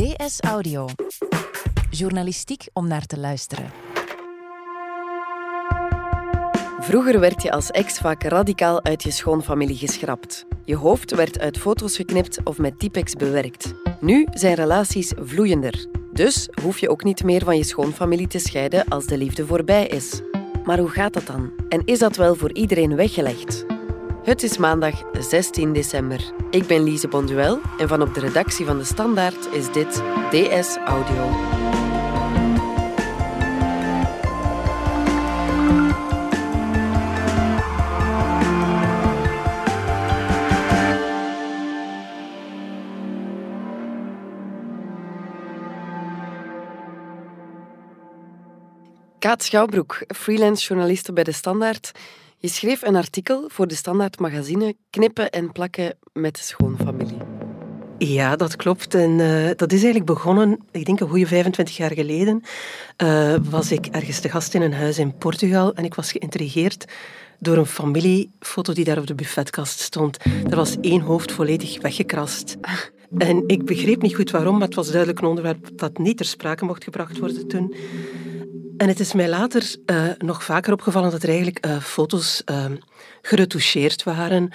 DS 0.00 0.40
Audio. 0.40 0.88
Journalistiek 1.90 2.66
om 2.72 2.88
naar 2.88 3.06
te 3.06 3.18
luisteren. 3.18 3.70
Vroeger 6.78 7.20
werd 7.20 7.42
je 7.42 7.52
als 7.52 7.70
ex 7.70 7.98
vaak 7.98 8.22
radicaal 8.22 8.84
uit 8.84 9.02
je 9.02 9.10
schoonfamilie 9.10 9.76
geschrapt. 9.76 10.46
Je 10.64 10.76
hoofd 10.76 11.14
werd 11.14 11.38
uit 11.38 11.58
foto's 11.58 11.96
geknipt 11.96 12.38
of 12.44 12.58
met 12.58 12.78
Tipex 12.78 13.14
bewerkt. 13.14 13.74
Nu 14.00 14.26
zijn 14.32 14.54
relaties 14.54 15.12
vloeiender. 15.16 15.86
Dus 16.12 16.48
hoef 16.62 16.78
je 16.78 16.90
ook 16.90 17.04
niet 17.04 17.24
meer 17.24 17.44
van 17.44 17.56
je 17.56 17.64
schoonfamilie 17.64 18.26
te 18.26 18.38
scheiden 18.38 18.88
als 18.88 19.06
de 19.06 19.18
liefde 19.18 19.46
voorbij 19.46 19.86
is. 19.86 20.20
Maar 20.64 20.78
hoe 20.78 20.90
gaat 20.90 21.12
dat 21.12 21.26
dan? 21.26 21.52
En 21.68 21.82
is 21.84 21.98
dat 21.98 22.16
wel 22.16 22.34
voor 22.34 22.52
iedereen 22.52 22.96
weggelegd? 22.96 23.64
Het 24.20 24.42
is 24.42 24.56
maandag 24.58 25.02
16 25.18 25.72
december. 25.72 26.32
Ik 26.50 26.66
ben 26.66 26.82
Lise 26.82 27.08
Bonduel 27.08 27.60
en 27.78 27.88
van 27.88 28.02
op 28.02 28.14
de 28.14 28.20
redactie 28.20 28.66
van 28.66 28.78
De 28.78 28.84
Standaard 28.84 29.52
is 29.52 29.72
dit 29.72 30.02
DS 30.30 30.76
Audio. 30.76 31.30
Kaat 49.18 49.42
Schouwbroek, 49.42 50.04
freelance 50.06 50.66
journaliste 50.66 51.12
bij 51.12 51.24
De 51.24 51.32
Standaard. 51.32 51.92
Je 52.42 52.48
schreef 52.48 52.82
een 52.82 52.96
artikel 52.96 53.44
voor 53.48 53.66
De 53.66 53.74
Standaard 53.74 54.18
magazine 54.18 54.74
Knippen 54.90 55.30
en 55.30 55.52
plakken 55.52 55.96
met 56.12 56.38
schoonfamilie. 56.38 57.18
Ja, 57.98 58.36
dat 58.36 58.56
klopt. 58.56 58.94
En 58.94 59.10
uh, 59.18 59.50
dat 59.56 59.72
is 59.72 59.82
eigenlijk 59.82 60.04
begonnen, 60.04 60.58
ik 60.70 60.84
denk 60.84 61.00
een 61.00 61.08
goede 61.08 61.26
25 61.26 61.76
jaar 61.76 61.92
geleden, 61.92 62.42
uh, 63.02 63.34
was 63.50 63.72
ik 63.72 63.86
ergens 63.86 64.20
te 64.20 64.28
gast 64.28 64.54
in 64.54 64.62
een 64.62 64.72
huis 64.72 64.98
in 64.98 65.16
Portugal 65.16 65.74
en 65.74 65.84
ik 65.84 65.94
was 65.94 66.12
geïntrigeerd 66.12 66.84
door 67.38 67.56
een 67.56 67.66
familiefoto 67.66 68.72
die 68.72 68.84
daar 68.84 68.98
op 68.98 69.06
de 69.06 69.14
buffetkast 69.14 69.80
stond. 69.80 70.16
Er 70.50 70.56
was 70.56 70.76
één 70.80 71.00
hoofd 71.00 71.32
volledig 71.32 71.80
weggekrast. 71.80 72.56
En 73.18 73.44
ik 73.46 73.64
begreep 73.64 74.02
niet 74.02 74.14
goed 74.14 74.30
waarom, 74.30 74.58
maar 74.58 74.66
het 74.66 74.76
was 74.76 74.88
duidelijk 74.88 75.20
een 75.20 75.28
onderwerp 75.28 75.68
dat 75.78 75.98
niet 75.98 76.16
ter 76.16 76.26
sprake 76.26 76.64
mocht 76.64 76.84
gebracht 76.84 77.18
worden 77.18 77.48
toen. 77.48 77.74
En 78.80 78.88
het 78.88 79.00
is 79.00 79.12
mij 79.12 79.28
later 79.28 79.74
uh, 79.86 80.02
nog 80.18 80.44
vaker 80.44 80.72
opgevallen 80.72 81.10
dat 81.10 81.22
er 81.22 81.28
eigenlijk 81.28 81.66
uh, 81.66 81.80
foto's 81.80 82.42
uh, 82.50 82.64
geretoucheerd 83.22 84.02
waren 84.02 84.50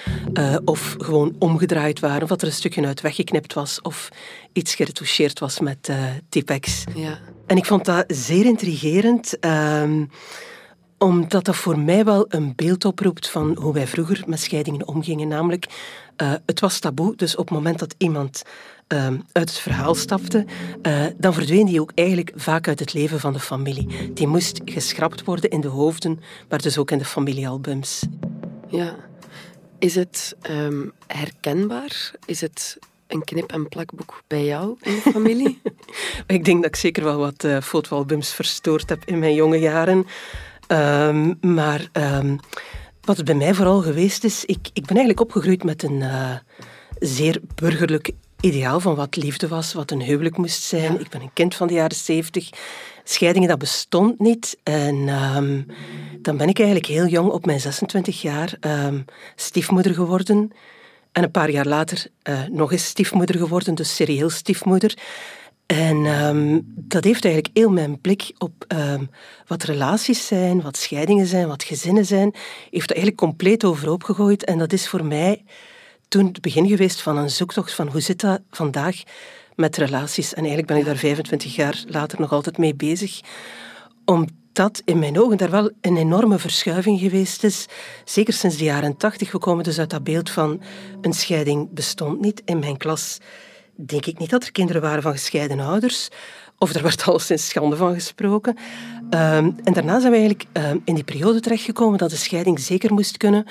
of 0.64 0.95
gewoon 0.98 1.36
omgedraaid 1.40 2.00
waren, 2.00 2.22
of 2.22 2.30
dat 2.30 2.42
er 2.42 2.48
een 2.48 2.53
stukje 2.53 2.86
uit 2.86 3.02
weggeknipt 3.02 3.53
was 3.53 3.81
of 3.81 4.09
iets 4.53 4.76
geretoucheerd 4.76 5.40
was 5.40 5.59
met 5.59 5.92
Tipex. 6.30 6.84
Ja. 6.96 7.20
En 7.46 7.58
ik 7.58 7.66
vond 7.66 7.86
dat 7.86 8.03
zeer 8.08 8.46
intrigerend 8.46 9.40
ehm, 9.40 10.06
omdat 10.98 11.46
dat 11.46 11.56
voor 11.56 11.80
mij 11.80 12.06
wel 12.06 12.26
een 12.30 12.53
beeld 12.56 12.86
oproept 12.86 13.30
van 13.30 13.58
hoe 13.62 13.73
wij 13.73 13.88
vroeger 13.88 14.23
met 14.28 14.40
scheidingen 14.40 14.88
omgingen. 14.88 15.28
Namelijk, 15.28 15.66
het 16.45 16.59
was 16.59 16.80
taboe, 16.80 17.16
dus 17.16 17.35
op 17.35 17.45
het 17.45 17.58
moment 17.58 17.80
dat 17.80 17.95
iemand 17.97 18.44
Ehm, 18.88 19.17
uit 19.31 19.49
het 19.49 19.59
verhaal 19.59 19.95
stapte, 19.95 20.45
uh, 20.81 21.05
dan 21.17 21.33
verdween 21.33 21.66
die 21.66 21.81
ook 21.81 21.91
eigenlijk 21.95 22.31
vaak 22.35 22.67
uit 22.67 22.80
het 22.80 22.94
leven 22.94 23.19
van 23.19 23.33
de 23.33 23.39
familie. 23.39 24.13
Die 24.13 24.27
moest 24.27 24.61
geschrapt 24.66 25.23
worden 25.23 25.49
in 25.49 25.61
de 25.61 25.67
hoofden, 25.67 26.19
maar 26.49 26.61
dus 26.61 26.77
ook 26.77 26.91
in 26.91 26.97
de 26.97 27.05
familiealbums. 27.05 28.03
Ja. 28.69 28.95
Is 29.80 29.95
het 29.95 30.35
um, 30.49 30.91
herkenbaar? 31.07 32.11
Is 32.25 32.41
het 32.41 32.77
een 33.07 33.23
knip- 33.23 33.52
en 33.52 33.67
plakboek 33.67 34.23
bij 34.27 34.45
jou 34.45 34.77
in 34.81 34.94
de 35.03 35.11
familie? 35.11 35.61
ik 36.27 36.45
denk 36.45 36.57
dat 36.61 36.66
ik 36.66 36.75
zeker 36.75 37.03
wel 37.03 37.17
wat 37.17 37.44
uh, 37.44 37.61
fotoalbums 37.61 38.33
verstoord 38.33 38.89
heb 38.89 39.05
in 39.05 39.19
mijn 39.19 39.33
jonge 39.33 39.59
jaren. 39.59 40.06
Um, 40.67 41.38
maar 41.41 41.90
wat 43.05 43.17
het 43.17 43.25
bij 43.25 43.35
mij 43.35 43.53
vooral 43.53 43.81
geweest 43.81 44.23
is, 44.23 44.45
ik, 44.45 44.69
ik 44.73 44.85
ben 44.85 44.97
eigenlijk 44.97 45.19
opgegroeid 45.19 45.63
met 45.63 45.83
een 45.83 46.01
uh, 46.01 46.35
zeer 46.99 47.39
burgerlijk 47.55 48.11
ideaal 48.39 48.79
van 48.79 48.95
wat 48.95 49.16
liefde 49.16 49.47
was, 49.47 49.73
wat 49.73 49.91
een 49.91 50.01
huwelijk 50.01 50.38
moest 50.38 50.61
zijn. 50.61 50.99
Ik 50.99 51.09
ben 51.09 51.21
een 51.21 51.33
kind 51.33 51.55
van 51.55 51.67
de 51.67 51.73
jaren 51.73 51.97
zeventig. 51.97 52.49
Scheidingen, 53.03 53.49
dat 53.49 53.57
bestond 53.57 54.19
niet. 54.19 54.57
En 54.63 54.95
um, 55.35 55.66
dan 56.21 56.38
ben 56.38 56.49
ik 56.49 56.57
eigenlijk 56.57 56.88
heel 56.88 57.07
jong, 57.07 57.29
op 57.31 57.45
mijn 57.45 57.59
26 57.59 58.21
jaar, 58.21 58.57
um, 58.61 59.05
stiefmoeder 59.35 59.93
geworden. 59.93 60.51
En 61.11 61.23
een 61.23 61.31
paar 61.31 61.49
jaar 61.49 61.66
later 61.66 62.07
uh, 62.29 62.39
nog 62.51 62.72
eens 62.72 62.85
stiefmoeder 62.85 63.37
geworden, 63.37 63.75
dus 63.75 63.95
serieel 63.95 64.29
stiefmoeder. 64.29 64.97
En 65.66 66.06
um, 66.06 66.74
dat 66.76 67.03
heeft 67.03 67.26
eigenlijk 67.26 67.58
heel 67.58 67.70
mijn 67.70 68.02
blik 68.02 68.34
op 68.38 68.66
um, 68.68 69.09
wat 69.48 69.64
relaties 69.64 70.28
zijn, 70.28 70.62
wat 70.62 70.78
scheidingen 70.78 71.26
zijn, 71.26 71.48
wat 71.48 71.64
gezinnen 71.64 72.06
zijn, 72.06 72.34
heeft 72.72 72.88
dat 72.88 72.98
eigenlijk 72.98 73.18
compleet 73.18 73.64
overhoop 73.64 74.03
gegooid. 74.03 74.44
En 74.44 74.58
dat 74.58 74.74
is 74.74 74.88
voor 74.88 75.06
mij 75.06 75.44
toen 76.08 76.26
het 76.26 76.42
begin 76.42 76.68
geweest 76.68 77.02
van 77.02 77.18
een 77.18 77.30
zoektocht 77.30 77.74
van 77.74 77.88
hoe 77.88 78.02
zit 78.02 78.22
dat 78.22 78.42
vandaag 78.52 79.03
met 79.56 79.78
relaties. 79.78 80.30
En 80.34 80.38
eigenlijk 80.38 80.68
ben 80.68 80.78
ik 80.78 80.86
daar 80.86 80.96
25 80.96 81.56
jaar 81.56 81.84
later 81.88 82.20
nog 82.20 82.32
altijd 82.32 82.58
mee 82.58 82.76
bezig. 82.76 83.20
Omdat 84.06 84.82
in 84.86 85.00
mijn 85.00 85.20
ogen 85.20 85.38
daar 85.38 85.52
wel 85.52 85.72
een 85.82 85.97
enorme 85.97 86.40
verschuiving 86.40 87.00
geweest 87.00 87.44
is. 87.44 87.66
Zeker 88.03 88.34
sinds 88.34 88.58
de 88.58 88.64
jaren 88.64 88.97
80. 88.97 89.32
We 89.32 89.38
komen 89.38 89.64
dus 89.64 89.80
uit 89.80 89.90
dat 89.90 90.03
beeld 90.03 90.30
van 90.30 90.62
een 91.02 91.14
scheiding 91.14 91.74
bestond 91.74 92.22
niet. 92.22 92.42
In 92.46 92.59
mijn 92.59 92.78
klas 92.78 93.20
denk 93.75 94.06
ik 94.06 94.19
niet 94.19 94.30
dat 94.30 94.44
er 94.44 94.52
kinderen 94.52 94.81
waren 94.81 95.02
van 95.02 95.12
gescheiden 95.12 95.59
ouders. 95.59 96.09
Of 96.58 96.74
er 96.74 96.84
werd 96.84 97.06
sinds 97.16 97.47
schande 97.47 97.75
van 97.75 97.94
gesproken. 97.94 98.58
Um, 99.03 99.56
en 99.63 99.74
daarna 99.74 100.00
zijn 100.00 100.12
we 100.12 100.18
eigenlijk 100.18 100.46
um, 100.53 100.81
in 100.86 100.96
die 100.96 101.03
periode 101.03 101.40
terechtgekomen 101.40 101.97
dat 101.97 102.09
de 102.09 102.16
scheiding 102.16 102.59
zeker 102.59 102.94
moest 102.94 103.18
kunnen 103.18 103.46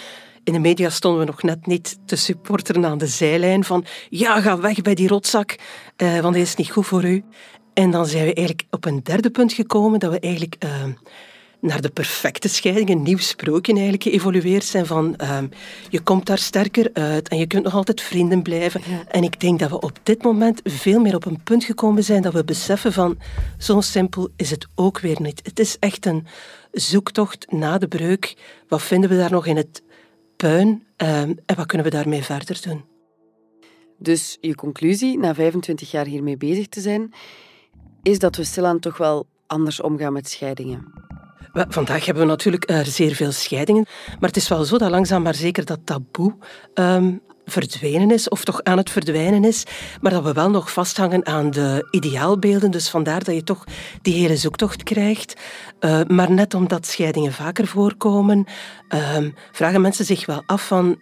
in 0.44 0.52
de 0.52 0.58
media 0.58 0.90
stonden 0.90 1.20
we 1.20 1.26
nog 1.26 1.42
net 1.42 1.66
niet 1.66 1.98
te 2.04 2.16
supporteren 2.16 2.84
aan 2.84 2.98
de 2.98 3.06
zijlijn 3.06 3.64
van 3.64 3.84
ja, 4.08 4.40
ga 4.40 4.58
weg 4.58 4.82
bij 4.82 4.94
die 4.94 5.08
rotzak, 5.08 5.56
uh, 5.96 6.18
want 6.18 6.34
die 6.34 6.42
is 6.42 6.54
niet 6.54 6.70
goed 6.70 6.86
voor 6.86 7.04
u. 7.04 7.24
En 7.74 7.90
dan 7.90 8.06
zijn 8.06 8.24
we 8.24 8.34
eigenlijk 8.34 8.66
op 8.70 8.84
een 8.84 9.02
derde 9.02 9.30
punt 9.30 9.52
gekomen 9.52 9.98
dat 9.98 10.10
we 10.10 10.20
eigenlijk 10.20 10.64
uh, 10.64 10.70
naar 11.64 11.80
de 11.80 11.90
perfecte 11.90 12.48
scheiding, 12.48 12.88
een 12.88 13.02
nieuw 13.02 13.18
sprookje 13.18 13.72
eigenlijk 13.72 14.02
geëvolueerd 14.02 14.64
zijn 14.64 14.86
van 14.86 15.14
uh, 15.20 15.38
je 15.88 16.00
komt 16.00 16.26
daar 16.26 16.38
sterker 16.38 16.90
uit 16.92 17.28
en 17.28 17.38
je 17.38 17.46
kunt 17.46 17.64
nog 17.64 17.74
altijd 17.74 18.00
vrienden 18.00 18.42
blijven. 18.42 18.80
En 19.08 19.22
ik 19.22 19.40
denk 19.40 19.58
dat 19.58 19.70
we 19.70 19.80
op 19.80 19.98
dit 20.02 20.22
moment 20.22 20.60
veel 20.64 21.00
meer 21.00 21.14
op 21.14 21.24
een 21.24 21.42
punt 21.42 21.64
gekomen 21.64 22.04
zijn 22.04 22.22
dat 22.22 22.32
we 22.32 22.44
beseffen 22.44 22.92
van 22.92 23.18
zo 23.58 23.80
simpel 23.80 24.28
is 24.36 24.50
het 24.50 24.66
ook 24.74 25.00
weer 25.00 25.20
niet. 25.20 25.40
Het 25.42 25.58
is 25.58 25.76
echt 25.78 26.06
een 26.06 26.26
zoektocht 26.72 27.52
na 27.52 27.78
de 27.78 27.88
breuk. 27.88 28.36
Wat 28.68 28.82
vinden 28.82 29.10
we 29.10 29.16
daar 29.16 29.30
nog 29.30 29.46
in 29.46 29.56
het 29.56 29.82
puin 30.36 30.84
ehm, 30.96 31.32
en 31.46 31.56
wat 31.56 31.66
kunnen 31.66 31.86
we 31.86 31.96
daarmee 31.96 32.22
verder 32.22 32.60
doen? 32.62 32.84
Dus 33.98 34.38
je 34.40 34.54
conclusie, 34.54 35.18
na 35.18 35.34
25 35.34 35.90
jaar 35.90 36.06
hiermee 36.06 36.36
bezig 36.36 36.68
te 36.68 36.80
zijn, 36.80 37.12
is 38.02 38.18
dat 38.18 38.36
we 38.36 38.44
stilaan 38.44 38.80
toch 38.80 38.96
wel 38.96 39.26
anders 39.46 39.80
omgaan 39.80 40.12
met 40.12 40.28
scheidingen. 40.28 40.92
Vandaag 41.54 42.04
hebben 42.04 42.22
we 42.22 42.28
natuurlijk 42.28 42.70
uh, 42.70 42.80
zeer 42.80 43.14
veel 43.14 43.32
scheidingen, 43.32 43.86
maar 44.20 44.28
het 44.28 44.36
is 44.36 44.48
wel 44.48 44.64
zo 44.64 44.78
dat 44.78 44.90
langzaam 44.90 45.22
maar 45.22 45.34
zeker 45.34 45.64
dat 45.64 45.78
taboe 45.84 46.36
um, 46.74 47.20
verdwenen 47.44 48.10
is, 48.10 48.28
of 48.28 48.44
toch 48.44 48.62
aan 48.62 48.76
het 48.76 48.90
verdwijnen 48.90 49.44
is, 49.44 49.64
maar 50.00 50.12
dat 50.12 50.24
we 50.24 50.32
wel 50.32 50.50
nog 50.50 50.72
vasthangen 50.72 51.26
aan 51.26 51.50
de 51.50 51.88
ideaalbeelden. 51.90 52.70
Dus 52.70 52.90
vandaar 52.90 53.24
dat 53.24 53.34
je 53.34 53.42
toch 53.42 53.64
die 54.02 54.14
hele 54.14 54.36
zoektocht 54.36 54.82
krijgt. 54.82 55.40
Uh, 55.80 56.00
maar 56.06 56.30
net 56.30 56.54
omdat 56.54 56.86
scheidingen 56.86 57.32
vaker 57.32 57.66
voorkomen, 57.66 58.46
uh, 58.94 59.16
vragen 59.52 59.80
mensen 59.80 60.04
zich 60.04 60.26
wel 60.26 60.42
af 60.46 60.66
van 60.66 61.00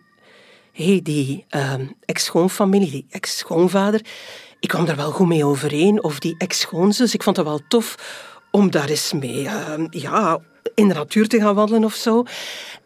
hey, 0.72 1.00
die 1.02 1.44
uh, 1.50 1.74
ex-schoonfamilie, 2.04 2.90
die 2.90 3.06
ex-schoonvader, 3.10 4.00
ik 4.60 4.68
kwam 4.68 4.84
daar 4.84 4.96
wel 4.96 5.10
goed 5.10 5.28
mee 5.28 5.44
overeen. 5.44 6.02
Of 6.02 6.18
die 6.18 6.34
ex-schoonzus, 6.38 7.14
ik 7.14 7.22
vond 7.22 7.36
dat 7.36 7.44
wel 7.44 7.60
tof 7.68 7.96
om 8.52 8.70
daar 8.70 8.88
eens 8.88 9.12
mee 9.12 9.46
ehm, 9.46 9.86
ja, 9.90 10.40
in 10.74 10.88
de 10.88 10.94
natuur 10.94 11.28
te 11.28 11.40
gaan 11.40 11.54
wandelen 11.54 11.84
of 11.84 11.94
zo. 11.94 12.24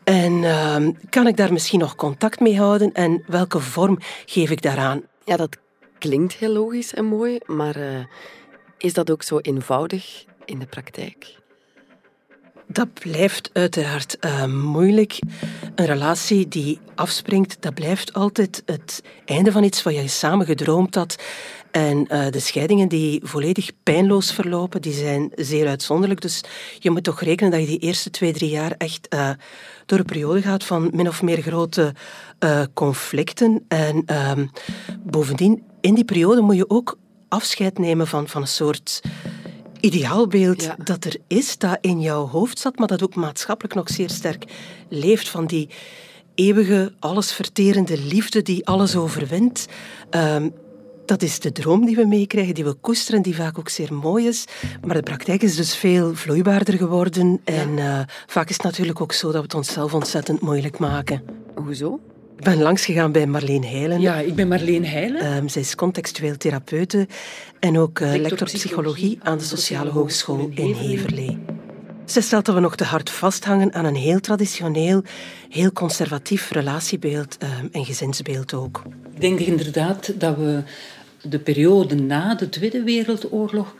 En 0.04 0.32
uh, 0.32 0.76
kan 1.10 1.26
ik 1.26 1.36
daar 1.36 1.52
misschien 1.52 1.78
nog 1.78 1.94
contact 1.94 2.40
mee 2.40 2.58
houden 2.58 2.92
en 2.92 3.22
welke 3.26 3.60
vorm 3.60 3.98
geef 4.26 4.50
ik 4.50 4.62
daaraan? 4.62 5.02
Ja, 5.24 5.36
dat 5.36 5.56
klinkt 5.98 6.32
heel 6.34 6.52
logisch 6.52 6.94
en 6.94 7.04
mooi, 7.04 7.38
maar 7.46 7.76
uh, 7.76 8.04
is 8.78 8.92
dat 8.92 9.10
ook 9.10 9.22
zo 9.22 9.38
eenvoudig 9.38 10.24
in 10.44 10.58
de 10.58 10.66
praktijk? 10.66 11.34
Dat 12.68 12.92
blijft 12.92 13.50
uiteraard 13.52 14.16
uh, 14.20 14.44
moeilijk. 14.44 15.18
Een 15.74 15.86
relatie 15.86 16.48
die 16.48 16.78
afspringt, 16.94 17.56
dat 17.60 17.74
blijft 17.74 18.12
altijd 18.12 18.62
het 18.66 19.02
einde 19.24 19.52
van 19.52 19.64
iets 19.64 19.82
wat 19.82 19.94
je 19.94 20.08
samen 20.08 20.46
gedroomd 20.46 20.94
had. 20.94 21.16
En 21.76 22.06
uh, 22.08 22.30
de 22.30 22.40
scheidingen 22.40 22.88
die 22.88 23.20
volledig 23.24 23.70
pijnloos 23.82 24.32
verlopen, 24.32 24.82
die 24.82 24.92
zijn 24.92 25.32
zeer 25.34 25.66
uitzonderlijk. 25.66 26.20
Dus 26.20 26.40
je 26.78 26.90
moet 26.90 27.04
toch 27.04 27.20
rekenen 27.20 27.50
dat 27.50 27.60
je 27.60 27.66
die 27.66 27.78
eerste 27.78 28.10
twee, 28.10 28.32
drie 28.32 28.50
jaar 28.50 28.74
echt 28.78 29.14
uh, 29.14 29.30
door 29.86 29.98
een 29.98 30.04
periode 30.04 30.42
gaat 30.42 30.64
van 30.64 30.90
min 30.92 31.08
of 31.08 31.22
meer 31.22 31.42
grote 31.42 31.94
uh, 32.40 32.62
conflicten. 32.74 33.64
En 33.68 34.04
bovendien, 35.00 35.62
in 35.80 35.94
die 35.94 36.04
periode 36.04 36.40
moet 36.40 36.56
je 36.56 36.70
ook 36.70 36.98
afscheid 37.28 37.78
nemen 37.78 38.06
van, 38.06 38.28
van 38.28 38.42
een 38.42 38.48
soort 38.48 39.00
ideaalbeeld 39.80 40.68
dat 40.84 41.04
er 41.04 41.16
is, 41.26 41.58
dat 41.58 41.78
in 41.80 42.00
jouw 42.00 42.26
hoofd 42.26 42.58
zat, 42.58 42.78
maar 42.78 42.88
dat 42.88 43.02
ook 43.02 43.14
maatschappelijk 43.14 43.74
nog 43.74 43.88
zeer 43.88 44.10
sterk 44.10 44.44
leeft 44.88 45.28
van 45.28 45.46
die 45.46 45.68
eeuwige, 46.34 46.92
allesverterende 46.98 47.98
liefde 47.98 48.42
die 48.42 48.66
alles 48.66 48.96
overwint. 48.96 49.66
Ehm, 50.10 50.48
dat 51.08 51.22
is 51.22 51.40
de 51.40 51.52
droom 51.52 51.86
die 51.86 51.96
we 51.96 52.06
meekrijgen, 52.06 52.54
die 52.54 52.64
we 52.64 52.74
koesteren, 52.74 53.22
die 53.22 53.36
vaak 53.36 53.58
ook 53.58 53.68
zeer 53.68 53.94
mooi 53.94 54.26
is. 54.26 54.44
Maar 54.86 54.94
de 54.94 55.02
praktijk 55.02 55.42
is 55.42 55.56
dus 55.56 55.76
veel 55.76 56.14
vloeibaarder 56.14 56.74
geworden. 56.74 57.40
En 57.44 57.68
uh, 57.68 58.00
vaak 58.26 58.48
is 58.48 58.54
het 58.54 58.64
natuurlijk 58.64 59.00
ook 59.00 59.12
zo 59.12 59.26
dat 59.26 59.36
we 59.36 59.42
het 59.42 59.54
onszelf 59.54 59.94
ontzettend 59.94 60.40
moeilijk 60.40 60.78
maken. 60.78 61.22
Hoezo? 61.54 62.00
Ik 62.36 62.44
ben 62.44 62.62
langs 62.62 62.84
gegaan 62.84 63.12
bij 63.12 63.26
Marleen 63.26 63.64
Heilen. 63.64 64.00
Ja, 64.00 64.18
ik 64.18 64.34
ben 64.34 64.48
Marleen 64.48 64.84
Heilen. 64.84 65.36
Um, 65.36 65.48
zij 65.48 65.62
is 65.62 65.74
contextueel 65.74 66.36
therapeute 66.36 67.08
en 67.60 67.78
ook 67.78 67.98
uh, 67.98 68.14
lector 68.14 68.46
psychologie 68.46 69.18
aan 69.22 69.38
de 69.38 69.44
Sociale 69.44 69.90
Hogeschool 69.90 70.50
in 70.54 70.74
Heverlee. 70.74 71.38
Ze 72.04 72.20
stelt 72.20 72.44
dat 72.44 72.54
we 72.54 72.60
nog 72.60 72.76
te 72.76 72.84
hard 72.84 73.10
vasthangen 73.10 73.74
aan 73.74 73.84
een 73.84 73.94
heel 73.94 74.20
traditioneel, 74.20 75.02
heel 75.48 75.72
conservatief 75.72 76.50
relatiebeeld 76.50 77.36
um, 77.42 77.68
en 77.72 77.84
gezinsbeeld 77.84 78.54
ook. 78.54 78.82
Ik 79.16 79.22
denk 79.22 79.40
inderdaad 79.40 80.20
dat 80.20 80.36
we 80.36 80.62
de 81.22 81.38
periode 81.38 81.94
na 81.94 82.34
de 82.34 82.48
Tweede 82.48 82.82
Wereldoorlog, 82.82 83.74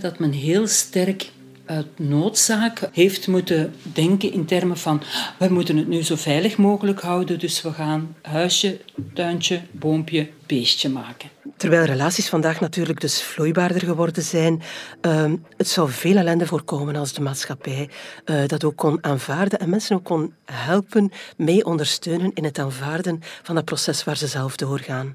dat 0.00 0.18
men 0.18 0.32
heel 0.32 0.66
sterk 0.66 1.30
uit 1.64 1.98
noodzaak 1.98 2.88
heeft 2.92 3.28
moeten 3.28 3.74
denken 3.82 4.32
in 4.32 4.44
termen 4.44 4.76
van 4.76 5.02
we 5.38 5.48
moeten 5.48 5.76
het 5.76 5.88
nu 5.88 6.02
zo 6.02 6.16
veilig 6.16 6.56
mogelijk 6.56 7.00
houden, 7.00 7.38
dus 7.38 7.62
we 7.62 7.72
gaan 7.72 8.16
huisje, 8.22 8.80
tuintje, 9.14 9.60
boompje, 9.70 10.28
beestje 10.46 10.88
maken. 10.88 11.28
Terwijl 11.60 11.84
relaties 11.84 12.28
vandaag 12.28 12.60
natuurlijk 12.60 13.00
dus 13.00 13.22
vloeibaarder 13.22 13.80
geworden 13.80 14.22
zijn, 14.22 14.62
uh, 15.06 15.32
het 15.56 15.68
zou 15.68 15.90
veel 15.90 16.16
ellende 16.16 16.46
voorkomen 16.46 16.96
als 16.96 17.12
de 17.12 17.20
maatschappij 17.20 17.88
uh, 18.24 18.46
dat 18.46 18.64
ook 18.64 18.76
kon 18.76 19.04
aanvaarden 19.04 19.58
en 19.58 19.70
mensen 19.70 19.96
ook 19.96 20.04
kon 20.04 20.34
helpen, 20.44 21.10
mee 21.36 21.64
ondersteunen 21.64 22.30
in 22.34 22.44
het 22.44 22.58
aanvaarden 22.58 23.20
van 23.42 23.56
het 23.56 23.64
proces 23.64 24.04
waar 24.04 24.16
ze 24.16 24.26
zelf 24.26 24.56
doorgaan. 24.56 25.12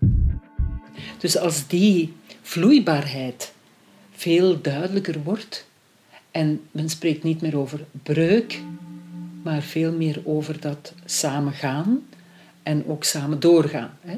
Dus 1.18 1.38
als 1.38 1.68
die 1.68 2.13
vloeibaarheid 2.42 3.53
veel 4.12 4.62
duidelijker 4.62 5.24
wordt 5.24 5.65
en 6.31 6.62
men 6.71 6.89
spreekt 6.89 7.24
niet 7.24 7.42
meer 7.42 7.57
over 7.57 7.86
breuk, 8.03 8.62
maar 9.44 9.62
veel 9.62 9.92
meer 9.92 10.21
over 10.24 10.59
dat 10.59 10.94
samen 11.06 11.53
gaan 11.53 12.07
en 12.63 12.88
ook 12.88 13.03
samen 13.03 13.39
doorgaan. 13.39 13.97
Hè? 14.01 14.18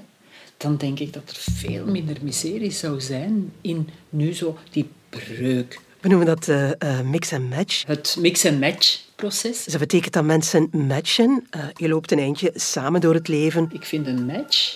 Dan 0.57 0.77
denk 0.77 1.00
ik 1.00 1.13
dat 1.13 1.30
er 1.30 1.54
veel 1.54 1.86
minder 1.86 2.18
miserie 2.21 2.71
zou 2.71 3.01
zijn 3.01 3.51
in 3.62 3.89
nu 4.09 4.33
zo 4.33 4.57
die 4.71 4.89
breuk. 5.09 5.80
We 6.00 6.07
noemen 6.07 6.27
dat 6.27 6.48
uh, 6.48 6.69
uh, 6.83 7.01
mix 7.01 7.31
en 7.31 7.48
match. 7.48 7.83
Het 7.88 8.15
mix 8.19 8.44
en 8.44 8.59
match 8.59 9.00
proces. 9.15 9.63
Dus 9.63 9.74
dat 9.74 9.81
betekent 9.81 10.13
dat 10.13 10.24
mensen 10.24 10.69
matchen. 10.71 11.48
Uh, 11.56 11.65
je 11.74 11.88
loopt 11.88 12.12
een 12.12 12.19
eindje 12.19 12.51
samen 12.56 13.01
door 13.01 13.13
het 13.13 13.27
leven. 13.27 13.69
Ik 13.74 13.86
vind 13.86 14.07
een 14.07 14.25
match 14.25 14.75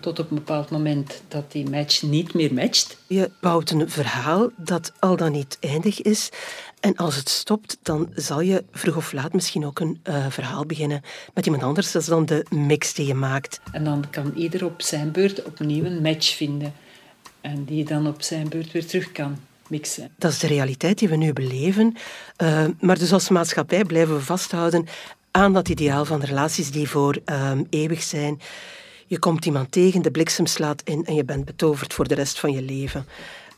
tot 0.00 0.18
op 0.18 0.30
een 0.30 0.36
bepaald 0.36 0.70
moment 0.70 1.22
dat 1.28 1.52
die 1.52 1.70
match 1.70 2.02
niet 2.02 2.34
meer 2.34 2.54
matcht. 2.54 2.96
Je 3.06 3.30
bouwt 3.40 3.70
een 3.70 3.90
verhaal 3.90 4.50
dat 4.56 4.92
al 4.98 5.16
dan 5.16 5.32
niet 5.32 5.56
eindig 5.60 6.02
is. 6.02 6.30
En 6.80 6.96
als 6.96 7.16
het 7.16 7.28
stopt, 7.28 7.78
dan 7.82 8.10
zal 8.14 8.40
je 8.40 8.64
vroeg 8.72 8.96
of 8.96 9.12
laat 9.12 9.32
misschien 9.32 9.66
ook 9.66 9.80
een 9.80 10.00
uh, 10.04 10.26
verhaal 10.28 10.66
beginnen 10.66 11.00
met 11.34 11.44
iemand 11.46 11.64
anders. 11.64 11.92
Dat 11.92 12.02
is 12.02 12.08
dan 12.08 12.26
de 12.26 12.46
mix 12.50 12.94
die 12.94 13.06
je 13.06 13.14
maakt. 13.14 13.60
En 13.72 13.84
dan 13.84 14.04
kan 14.10 14.32
ieder 14.36 14.64
op 14.64 14.82
zijn 14.82 15.12
beurt 15.12 15.42
opnieuw 15.42 15.84
een 15.84 16.02
match 16.02 16.36
vinden. 16.36 16.72
En 17.40 17.64
die 17.64 17.84
dan 17.84 18.06
op 18.06 18.22
zijn 18.22 18.48
beurt 18.48 18.72
weer 18.72 18.86
terug 18.86 19.12
kan 19.12 19.38
mixen. 19.68 20.10
Dat 20.16 20.32
is 20.32 20.38
de 20.38 20.46
realiteit 20.46 20.98
die 20.98 21.08
we 21.08 21.16
nu 21.16 21.32
beleven. 21.32 21.96
Uh, 22.42 22.64
maar 22.80 22.98
dus 22.98 23.12
als 23.12 23.28
maatschappij 23.28 23.84
blijven 23.84 24.14
we 24.14 24.20
vasthouden 24.20 24.86
aan 25.30 25.52
dat 25.52 25.68
ideaal 25.68 26.04
van 26.04 26.20
relaties 26.20 26.70
die 26.70 26.88
voor 26.88 27.18
uh, 27.26 27.50
eeuwig 27.70 28.02
zijn. 28.02 28.40
Je 29.08 29.18
komt 29.18 29.44
iemand 29.44 29.72
tegen, 29.72 30.02
de 30.02 30.10
bliksem 30.10 30.46
slaat 30.46 30.82
in 30.84 31.04
en 31.04 31.14
je 31.14 31.24
bent 31.24 31.44
betoverd 31.44 31.94
voor 31.94 32.08
de 32.08 32.14
rest 32.14 32.38
van 32.38 32.52
je 32.52 32.62
leven. 32.62 33.06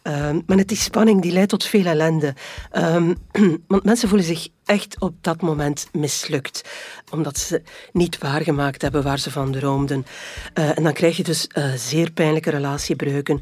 Um, 0.03 0.43
maar 0.47 0.57
het 0.57 0.69
die 0.69 0.77
spanning 0.77 1.23
die 1.23 1.33
leidt 1.33 1.51
tot 1.51 1.65
veel 1.65 1.85
ellende. 1.85 2.35
Um, 2.73 3.17
want 3.69 3.85
mensen 3.85 4.09
voelen 4.09 4.27
zich 4.27 4.49
echt 4.65 5.01
op 5.01 5.15
dat 5.21 5.41
moment 5.41 5.89
mislukt. 5.93 6.63
Omdat 7.11 7.39
ze 7.39 7.63
niet 7.93 8.19
waargemaakt 8.19 8.83
hebben 8.83 9.03
waar 9.03 9.19
ze 9.19 9.31
van 9.31 9.53
droomden. 9.53 10.07
Uh, 10.55 10.79
en 10.79 10.83
dan 10.83 10.93
krijg 10.93 11.17
je 11.17 11.23
dus 11.23 11.47
uh, 11.55 11.73
zeer 11.75 12.11
pijnlijke 12.11 12.51
relatiebreuken. 12.51 13.41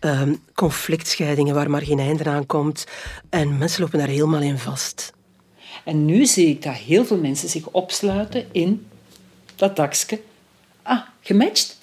Um, 0.00 0.42
conflictscheidingen 0.54 1.54
waar 1.54 1.70
maar 1.70 1.82
geen 1.82 1.98
einde 1.98 2.24
aan 2.24 2.46
komt. 2.46 2.86
En 3.30 3.58
mensen 3.58 3.82
lopen 3.82 3.98
daar 3.98 4.08
helemaal 4.08 4.42
in 4.42 4.58
vast. 4.58 5.12
En 5.84 6.04
nu 6.04 6.26
zie 6.26 6.48
ik 6.48 6.62
dat 6.62 6.74
heel 6.74 7.04
veel 7.04 7.18
mensen 7.18 7.48
zich 7.48 7.66
opsluiten 7.66 8.46
in 8.52 8.86
dat 9.56 9.78
Ah, 9.78 10.18
gematcht. 11.28 11.78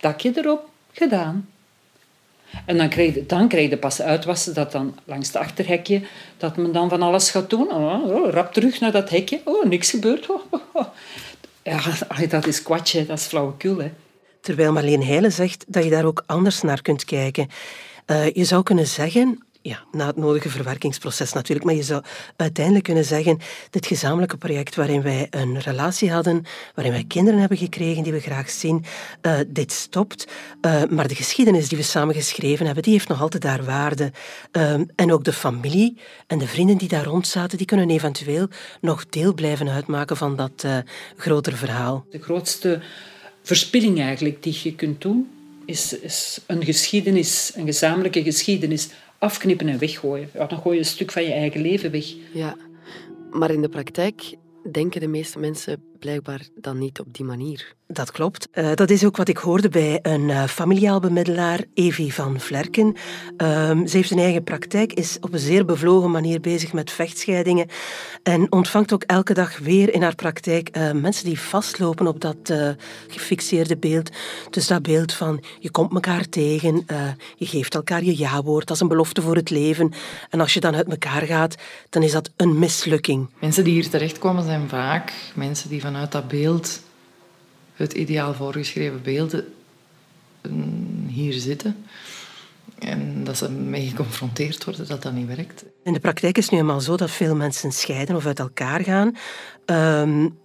Dakje 0.00 0.32
erop, 0.34 0.68
gedaan. 0.92 1.48
En 2.66 2.76
dan 2.76 2.88
krijg, 2.88 3.14
je, 3.14 3.26
dan 3.26 3.48
krijg 3.48 3.70
je 3.70 3.76
pas 3.76 4.00
uitwassen 4.02 4.54
dat 4.54 4.72
dan 4.72 4.98
langs 5.04 5.26
het 5.26 5.36
achterhekje, 5.36 6.02
dat 6.36 6.56
men 6.56 6.72
dan 6.72 6.88
van 6.88 7.02
alles 7.02 7.30
gaat 7.30 7.50
doen. 7.50 7.72
Oh, 7.72 8.04
oh, 8.04 8.30
rap 8.30 8.52
terug 8.52 8.80
naar 8.80 8.92
dat 8.92 9.10
hekje. 9.10 9.40
Oh, 9.44 9.64
niks 9.64 9.90
gebeurt. 9.90 10.30
Oh, 10.30 10.40
oh, 10.50 10.60
oh. 10.72 10.86
Ja, 11.62 11.80
dat 12.28 12.46
is 12.46 12.62
kwatje, 12.62 13.06
dat 13.06 13.18
is 13.18 13.24
flauwekul. 13.24 13.78
Hè. 13.78 13.90
Terwijl 14.40 14.72
Marleen 14.72 15.02
Heijlen 15.02 15.32
zegt 15.32 15.64
dat 15.68 15.84
je 15.84 15.90
daar 15.90 16.04
ook 16.04 16.22
anders 16.26 16.62
naar 16.62 16.82
kunt 16.82 17.04
kijken. 17.04 17.48
Uh, 18.06 18.30
je 18.32 18.44
zou 18.44 18.62
kunnen 18.62 18.86
zeggen, 18.86 19.46
ja, 19.68 19.84
na 19.92 20.06
het 20.06 20.16
nodige 20.16 20.48
verwerkingsproces 20.48 21.32
natuurlijk. 21.32 21.66
Maar 21.66 21.76
je 21.76 21.82
zou 21.82 22.02
uiteindelijk 22.36 22.84
kunnen 22.84 23.04
zeggen, 23.04 23.38
dit 23.70 23.86
gezamenlijke 23.86 24.36
project 24.36 24.74
waarin 24.74 25.02
wij 25.02 25.26
een 25.30 25.58
relatie 25.60 26.10
hadden, 26.10 26.44
waarin 26.74 26.92
wij 26.92 27.04
kinderen 27.04 27.40
hebben 27.40 27.58
gekregen 27.58 28.02
die 28.02 28.12
we 28.12 28.20
graag 28.20 28.50
zien, 28.50 28.84
uh, 29.22 29.38
dit 29.46 29.72
stopt. 29.72 30.26
Uh, 30.60 30.82
maar 30.84 31.08
de 31.08 31.14
geschiedenis 31.14 31.68
die 31.68 31.78
we 31.78 31.84
samen 31.84 32.14
geschreven 32.14 32.66
hebben, 32.66 32.82
die 32.82 32.92
heeft 32.92 33.08
nog 33.08 33.20
altijd 33.20 33.42
daar 33.42 33.64
waarde. 33.64 34.12
Uh, 34.52 34.72
en 34.94 35.12
ook 35.12 35.24
de 35.24 35.32
familie 35.32 35.98
en 36.26 36.38
de 36.38 36.46
vrienden 36.46 36.78
die 36.78 36.88
daar 36.88 37.04
rond 37.04 37.26
zaten, 37.26 37.58
die 37.58 37.66
kunnen 37.66 37.90
eventueel 37.90 38.48
nog 38.80 39.08
deel 39.08 39.34
blijven 39.34 39.68
uitmaken 39.68 40.16
van 40.16 40.36
dat 40.36 40.66
grotere 41.16 41.56
verhaal. 41.56 42.06
De 42.10 42.22
grootste 42.22 42.80
verspilling 43.42 44.00
eigenlijk 44.00 44.42
die 44.42 44.60
je 44.62 44.74
kunt 44.74 45.00
doen, 45.00 45.28
is, 45.68 45.98
is 45.98 46.40
een 46.46 46.64
geschiedenis, 46.64 47.52
een 47.54 47.66
gezamenlijke 47.66 48.22
geschiedenis 48.22 48.88
afknippen 49.18 49.68
en 49.68 49.78
weggooien. 49.78 50.28
Ja, 50.34 50.46
dan 50.46 50.58
gooi 50.58 50.74
je 50.74 50.80
een 50.80 50.88
stuk 50.88 51.10
van 51.10 51.22
je 51.22 51.32
eigen 51.32 51.60
leven 51.60 51.90
weg. 51.90 52.14
Ja, 52.32 52.56
maar 53.30 53.50
in 53.50 53.62
de 53.62 53.68
praktijk 53.68 54.36
denken 54.72 55.00
de 55.00 55.08
meeste 55.08 55.38
mensen 55.38 55.82
blijkbaar 55.98 56.40
dan 56.54 56.78
niet 56.78 57.00
op 57.00 57.14
die 57.14 57.24
manier. 57.24 57.76
Dat 57.90 58.10
klopt. 58.10 58.48
Uh, 58.54 58.74
dat 58.74 58.90
is 58.90 59.04
ook 59.04 59.16
wat 59.16 59.28
ik 59.28 59.36
hoorde 59.36 59.68
bij 59.68 59.98
een 60.02 60.28
uh, 60.28 60.44
familiaal 60.44 61.00
bemiddelaar, 61.00 61.64
Evie 61.74 62.14
van 62.14 62.40
Vlerken. 62.40 62.86
Uh, 62.86 63.70
ze 63.86 63.96
heeft 63.96 64.10
een 64.10 64.18
eigen 64.18 64.44
praktijk, 64.44 64.92
is 64.92 65.16
op 65.20 65.32
een 65.32 65.38
zeer 65.38 65.64
bevlogen 65.64 66.10
manier 66.10 66.40
bezig 66.40 66.72
met 66.72 66.90
vechtscheidingen 66.90 67.68
en 68.22 68.52
ontvangt 68.52 68.92
ook 68.92 69.02
elke 69.02 69.34
dag 69.34 69.58
weer 69.58 69.94
in 69.94 70.02
haar 70.02 70.14
praktijk 70.14 70.68
eh, 70.68 70.92
mensen 70.92 71.24
die 71.24 71.40
vastlopen 71.40 72.06
op 72.06 72.20
dat 72.20 72.52
gefixeerde 73.08 73.76
beeld. 73.76 74.10
Dus 74.50 74.66
dat 74.66 74.82
beeld 74.82 75.12
van 75.12 75.44
je 75.58 75.70
komt 75.70 75.94
elkaar 75.94 76.28
tegen, 76.28 76.86
je 77.36 77.46
geeft 77.46 77.74
elkaar 77.74 78.04
je 78.04 78.18
ja-woord, 78.18 78.66
dat 78.66 78.76
is 78.76 78.82
een 78.82 78.88
belofte 78.88 79.22
voor 79.22 79.36
het 79.36 79.50
leven. 79.50 79.92
En 80.30 80.40
als 80.40 80.54
je 80.54 80.60
dan 80.60 80.74
uit 80.74 80.88
elkaar 80.88 81.22
gaat, 81.22 81.54
dan 81.90 82.02
is 82.02 82.12
dat 82.12 82.30
een 82.36 82.58
mislukking. 82.58 83.30
Mensen 83.40 83.64
die 83.64 83.72
hier 83.72 83.88
terechtkomen 83.88 84.44
zijn 84.44 84.68
vaak 84.68 85.12
mensen 85.34 85.68
die 85.68 85.80
vanuit 85.88 86.12
dat 86.12 86.28
beeld, 86.28 86.80
het 87.74 87.92
ideaal 87.92 88.34
voorgeschreven 88.34 89.02
beelden, 89.02 89.54
hier 91.06 91.32
zitten. 91.32 91.76
En 92.78 93.24
dat 93.24 93.36
ze 93.36 93.50
mee 93.50 93.88
geconfronteerd 93.88 94.64
worden 94.64 94.88
dat 94.88 95.02
dat 95.02 95.12
niet 95.12 95.26
werkt. 95.26 95.64
In 95.84 95.92
de 95.92 96.00
praktijk 96.00 96.38
is 96.38 96.44
het 96.44 96.52
nu 96.52 96.58
eenmaal 96.58 96.80
zo 96.80 96.96
dat 96.96 97.10
veel 97.10 97.36
mensen 97.36 97.72
scheiden 97.72 98.16
of 98.16 98.26
uit 98.26 98.38
elkaar 98.38 98.80
gaan. 98.84 99.16
Um, 99.66 100.38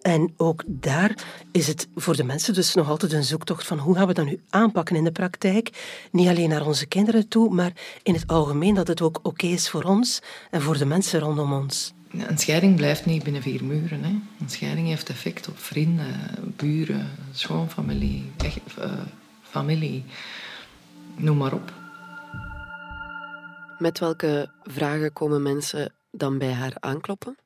en 0.00 0.34
ook 0.36 0.64
daar 0.66 1.24
is 1.52 1.66
het 1.66 1.88
voor 1.94 2.16
de 2.16 2.24
mensen 2.24 2.54
dus 2.54 2.74
nog 2.74 2.88
altijd 2.88 3.12
een 3.12 3.24
zoektocht 3.24 3.66
van 3.66 3.78
hoe 3.78 3.94
gaan 3.94 4.06
we 4.06 4.14
dat 4.14 4.24
nu 4.24 4.40
aanpakken 4.50 4.96
in 4.96 5.04
de 5.04 5.12
praktijk. 5.12 5.70
Niet 6.10 6.28
alleen 6.28 6.48
naar 6.48 6.66
onze 6.66 6.86
kinderen 6.86 7.28
toe, 7.28 7.54
maar 7.54 7.72
in 8.02 8.14
het 8.14 8.26
algemeen 8.26 8.74
dat 8.74 8.88
het 8.88 9.02
ook 9.02 9.18
oké 9.22 9.46
is 9.46 9.70
voor 9.70 9.82
ons 9.82 10.22
en 10.50 10.62
voor 10.62 10.78
de 10.78 10.86
mensen 10.86 11.20
rondom 11.20 11.52
ons. 11.52 11.96
Een 12.10 12.38
scheiding 12.38 12.76
blijft 12.76 13.06
niet 13.06 13.22
binnen 13.22 13.42
vier 13.42 13.64
muren. 13.64 14.02
Hè. 14.02 14.10
Een 14.40 14.50
scheiding 14.50 14.88
heeft 14.88 15.08
effect 15.08 15.48
op 15.48 15.58
vrienden, 15.58 16.14
buren, 16.56 17.10
schoonfamilie, 17.32 18.30
echt, 18.36 18.58
uh, 18.78 18.92
familie. 19.42 20.04
Noem 21.16 21.36
maar 21.36 21.52
op. 21.52 21.72
Met 23.78 23.98
welke 23.98 24.50
vragen 24.64 25.12
komen 25.12 25.42
mensen 25.42 25.92
dan 26.10 26.38
bij 26.38 26.52
haar 26.52 26.72
aankloppen? 26.80 27.36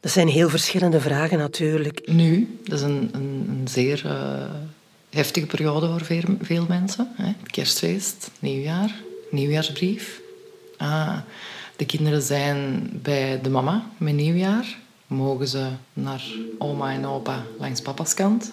Dat 0.00 0.12
zijn 0.12 0.28
heel 0.28 0.48
verschillende 0.48 1.00
vragen 1.00 1.38
natuurlijk. 1.38 2.08
Nu, 2.08 2.58
dat 2.64 2.78
is 2.78 2.84
een, 2.84 3.08
een, 3.12 3.46
een 3.48 3.68
zeer 3.68 4.02
uh, 4.06 4.44
heftige 5.10 5.46
periode 5.46 5.88
voor 5.88 6.04
veel, 6.04 6.36
veel 6.40 6.64
mensen. 6.68 7.12
Hè. 7.14 7.32
Kerstfeest, 7.42 8.30
nieuwjaar, 8.38 8.94
nieuwjaarsbrief. 9.30 10.20
Ah, 10.76 11.18
de 11.82 11.88
kinderen 11.88 12.22
zijn 12.22 12.88
bij 12.92 13.40
de 13.40 13.48
mama 13.48 13.90
met 13.96 14.14
nieuwjaar. 14.14 14.78
Mogen 15.06 15.48
ze 15.48 15.68
naar 15.92 16.22
oma 16.58 16.92
en 16.92 17.06
opa 17.06 17.44
langs 17.58 17.80
papa's 17.80 18.14
kant 18.14 18.52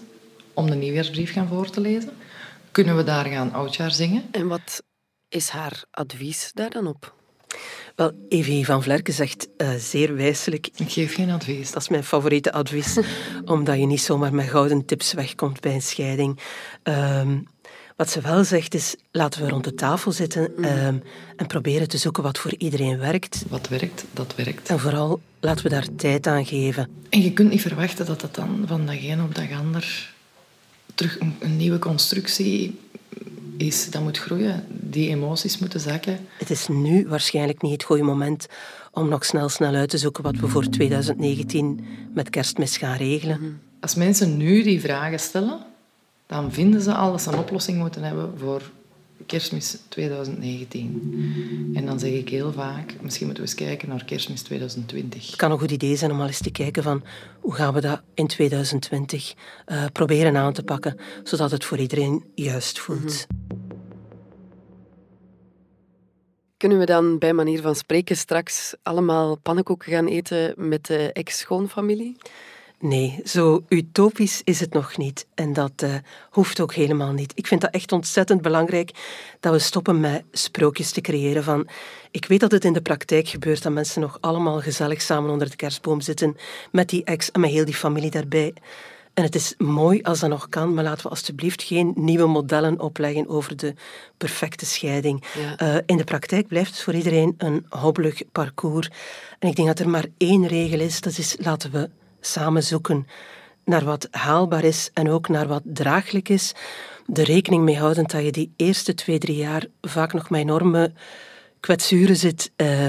om 0.53 0.69
de 0.69 0.75
nieuwjaarsbrief 0.75 1.31
gaan 1.31 1.47
voor 1.47 1.69
te 1.69 1.81
lezen. 1.81 2.11
Kunnen 2.71 2.95
we 2.95 3.03
daar 3.03 3.25
gaan 3.25 3.53
oudjaar 3.53 3.91
zingen. 3.91 4.23
En 4.31 4.47
wat 4.47 4.83
is 5.27 5.49
haar 5.49 5.83
advies 5.91 6.51
daar 6.53 6.69
dan 6.69 6.87
op? 6.87 7.15
Wel, 7.95 8.11
Evie 8.29 8.65
van 8.65 8.83
Vlerken 8.83 9.13
zegt 9.13 9.47
uh, 9.57 9.73
zeer 9.73 10.15
wijselijk... 10.15 10.69
Ik 10.75 10.91
geef 10.91 11.13
geen 11.13 11.29
advies. 11.29 11.71
Dat 11.71 11.81
is 11.81 11.89
mijn 11.89 12.03
favoriete 12.03 12.51
advies, 12.51 12.99
omdat 13.45 13.77
je 13.77 13.85
niet 13.85 14.01
zomaar 14.01 14.33
met 14.33 14.49
gouden 14.49 14.85
tips 14.85 15.13
wegkomt 15.13 15.59
bij 15.59 15.73
een 15.73 15.81
scheiding. 15.81 16.39
Um, 16.83 17.47
wat 17.99 18.09
ze 18.09 18.21
wel 18.21 18.43
zegt 18.43 18.73
is, 18.73 18.95
laten 19.11 19.43
we 19.43 19.49
rond 19.49 19.63
de 19.63 19.73
tafel 19.73 20.11
zitten 20.11 20.41
um, 20.41 21.03
en 21.35 21.47
proberen 21.47 21.87
te 21.87 21.97
zoeken 21.97 22.23
wat 22.23 22.37
voor 22.37 22.53
iedereen 22.57 22.99
werkt. 22.99 23.43
Wat 23.49 23.67
werkt, 23.67 24.05
dat 24.13 24.35
werkt. 24.35 24.69
En 24.69 24.79
vooral, 24.79 25.19
laten 25.39 25.63
we 25.63 25.69
daar 25.69 25.87
tijd 25.95 26.27
aan 26.27 26.45
geven. 26.45 26.89
En 27.09 27.21
je 27.21 27.33
kunt 27.33 27.49
niet 27.49 27.61
verwachten 27.61 28.05
dat 28.05 28.21
dat 28.21 28.35
dan 28.35 28.63
van 28.65 28.85
dag 28.85 29.03
een 29.03 29.21
op 29.21 29.35
dag 29.35 29.51
ander 29.51 30.13
terug 30.95 31.19
een, 31.19 31.35
een 31.39 31.57
nieuwe 31.57 31.79
constructie 31.79 32.79
is, 33.57 33.89
dat 33.91 34.01
moet 34.01 34.17
groeien. 34.17 34.65
Die 34.69 35.09
emoties 35.09 35.57
moeten 35.57 35.79
zakken. 35.79 36.19
Het 36.37 36.49
is 36.49 36.67
nu 36.67 37.07
waarschijnlijk 37.07 37.61
niet 37.61 37.71
het 37.71 37.83
goede 37.83 38.03
moment 38.03 38.47
om 38.91 39.09
nog 39.09 39.25
snel, 39.25 39.49
snel 39.49 39.73
uit 39.73 39.89
te 39.89 39.97
zoeken 39.97 40.23
wat 40.23 40.35
we 40.35 40.47
voor 40.47 40.69
2019 40.69 41.85
met 42.13 42.29
kerstmis 42.29 42.77
gaan 42.77 42.97
regelen. 42.97 43.61
Als 43.79 43.95
mensen 43.95 44.37
nu 44.37 44.63
die 44.63 44.81
vragen 44.81 45.19
stellen, 45.19 45.68
dan 46.29 46.51
vinden 46.51 46.81
ze 46.81 46.93
al 46.93 47.11
dat 47.11 47.21
ze 47.21 47.31
een 47.31 47.37
oplossing 47.37 47.77
moeten 47.77 48.03
hebben 48.03 48.37
voor 48.37 48.61
kerstmis 49.25 49.77
2019. 49.87 51.71
En 51.75 51.85
dan 51.85 51.99
zeg 51.99 52.11
ik 52.11 52.29
heel 52.29 52.51
vaak, 52.51 52.95
misschien 53.01 53.25
moeten 53.25 53.43
we 53.43 53.49
eens 53.49 53.59
kijken 53.59 53.89
naar 53.89 54.05
kerstmis 54.05 54.41
2020. 54.41 55.27
Het 55.27 55.35
kan 55.35 55.51
een 55.51 55.59
goed 55.59 55.71
idee 55.71 55.95
zijn 55.95 56.11
om 56.11 56.21
al 56.21 56.27
eens 56.27 56.41
te 56.41 56.51
kijken 56.51 56.83
van 56.83 57.03
hoe 57.39 57.53
gaan 57.53 57.73
we 57.73 57.81
dat 57.81 58.01
in 58.13 58.27
2020 58.27 59.33
uh, 59.33 59.83
eh, 59.83 59.91
proberen 59.91 60.37
aan 60.37 60.53
te 60.53 60.63
pakken, 60.63 60.99
zodat 61.23 61.51
het 61.51 61.65
voor 61.65 61.77
iedereen 61.77 62.23
juist 62.35 62.79
voelt. 62.79 63.25
Mhm. 63.27 63.57
Kunnen 66.57 66.79
we 66.79 66.85
dan 66.85 67.17
bij 67.17 67.33
manier 67.33 67.61
van 67.61 67.75
spreken 67.75 68.17
straks 68.17 68.75
allemaal 68.83 69.35
pannenkoeken 69.35 69.91
gaan 69.91 70.07
eten 70.07 70.53
met 70.57 70.85
de 70.85 71.11
ex-schoonfamilie? 71.13 72.17
Nee, 72.81 73.21
zo 73.25 73.63
utopisch 73.67 74.41
is 74.43 74.59
het 74.59 74.73
nog 74.73 74.97
niet. 74.97 75.27
En 75.35 75.53
dat 75.53 75.71
uh, 75.83 75.93
hoeft 76.29 76.59
ook 76.59 76.73
helemaal 76.73 77.11
niet. 77.11 77.31
Ik 77.35 77.47
vind 77.47 77.61
dat 77.61 77.73
echt 77.73 77.91
ontzettend 77.91 78.41
belangrijk 78.41 78.91
dat 79.39 79.53
we 79.53 79.59
stoppen 79.59 79.99
met 79.99 80.23
sprookjes 80.31 80.91
te 80.91 81.01
creëren 81.01 81.43
van... 81.43 81.67
Ik 82.11 82.25
weet 82.25 82.39
dat 82.39 82.51
het 82.51 82.65
in 82.65 82.73
de 82.73 82.81
praktijk 82.81 83.27
gebeurt 83.27 83.63
dat 83.63 83.73
mensen 83.73 84.01
nog 84.01 84.17
allemaal 84.21 84.61
gezellig 84.61 85.01
samen 85.01 85.31
onder 85.31 85.49
de 85.49 85.55
kerstboom 85.55 86.01
zitten 86.01 86.37
met 86.71 86.89
die 86.89 87.03
ex 87.03 87.31
en 87.31 87.39
met 87.39 87.49
heel 87.49 87.65
die 87.65 87.73
familie 87.73 88.11
daarbij. 88.11 88.53
En 89.13 89.23
het 89.23 89.35
is 89.35 89.53
mooi 89.57 90.01
als 90.01 90.19
dat 90.19 90.29
nog 90.29 90.49
kan, 90.49 90.73
maar 90.73 90.83
laten 90.83 91.03
we 91.03 91.09
alstublieft 91.09 91.63
geen 91.63 91.91
nieuwe 91.95 92.27
modellen 92.27 92.79
opleggen 92.79 93.29
over 93.29 93.57
de 93.57 93.73
perfecte 94.17 94.65
scheiding. 94.65 95.23
Uh, 95.61 95.75
in 95.85 95.97
de 95.97 96.03
praktijk 96.03 96.47
blijft 96.47 96.71
het 96.71 96.81
voor 96.81 96.93
iedereen 96.93 97.35
een 97.37 97.65
hobbelig 97.69 98.21
parcours. 98.31 98.89
En 99.39 99.49
ik 99.49 99.55
denk 99.55 99.67
dat 99.67 99.79
er 99.79 99.89
maar 99.89 100.05
één 100.17 100.47
regel 100.47 100.79
is, 100.79 101.01
dat 101.01 101.17
is 101.17 101.35
laten 101.39 101.71
we 101.71 101.89
samen 102.19 102.63
zoeken 102.63 103.07
naar 103.65 103.83
wat 103.83 104.07
haalbaar 104.11 104.63
is 104.63 104.89
en 104.93 105.09
ook 105.09 105.27
naar 105.27 105.47
wat 105.47 105.61
draaglijk 105.65 106.29
is. 106.29 106.53
De 107.05 107.23
rekening 107.23 107.63
mee 107.63 107.77
houden 107.77 108.07
dat 108.07 108.23
je 108.23 108.31
die 108.31 108.53
eerste 108.55 108.93
twee, 108.93 109.17
drie 109.17 109.37
jaar 109.37 109.65
vaak 109.81 110.13
nog 110.13 110.29
met 110.29 110.41
enorme 110.41 110.91
kwetsuren 111.59 112.15
zit. 112.15 112.51
Uh, 112.57 112.87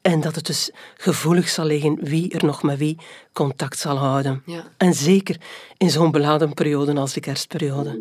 en 0.00 0.20
dat 0.20 0.34
het 0.34 0.46
dus 0.46 0.70
gevoelig 0.96 1.48
zal 1.48 1.64
liggen 1.64 1.98
wie 2.04 2.32
er 2.32 2.44
nog 2.44 2.62
met 2.62 2.78
wie 2.78 2.98
contact 3.32 3.78
zal 3.78 3.96
houden. 3.96 4.42
Ja. 4.46 4.64
En 4.76 4.94
zeker 4.94 5.36
in 5.76 5.90
zo'n 5.90 6.10
beladen 6.10 6.54
periode 6.54 6.94
als 6.94 7.12
de 7.12 7.20
kerstperiode. 7.20 8.00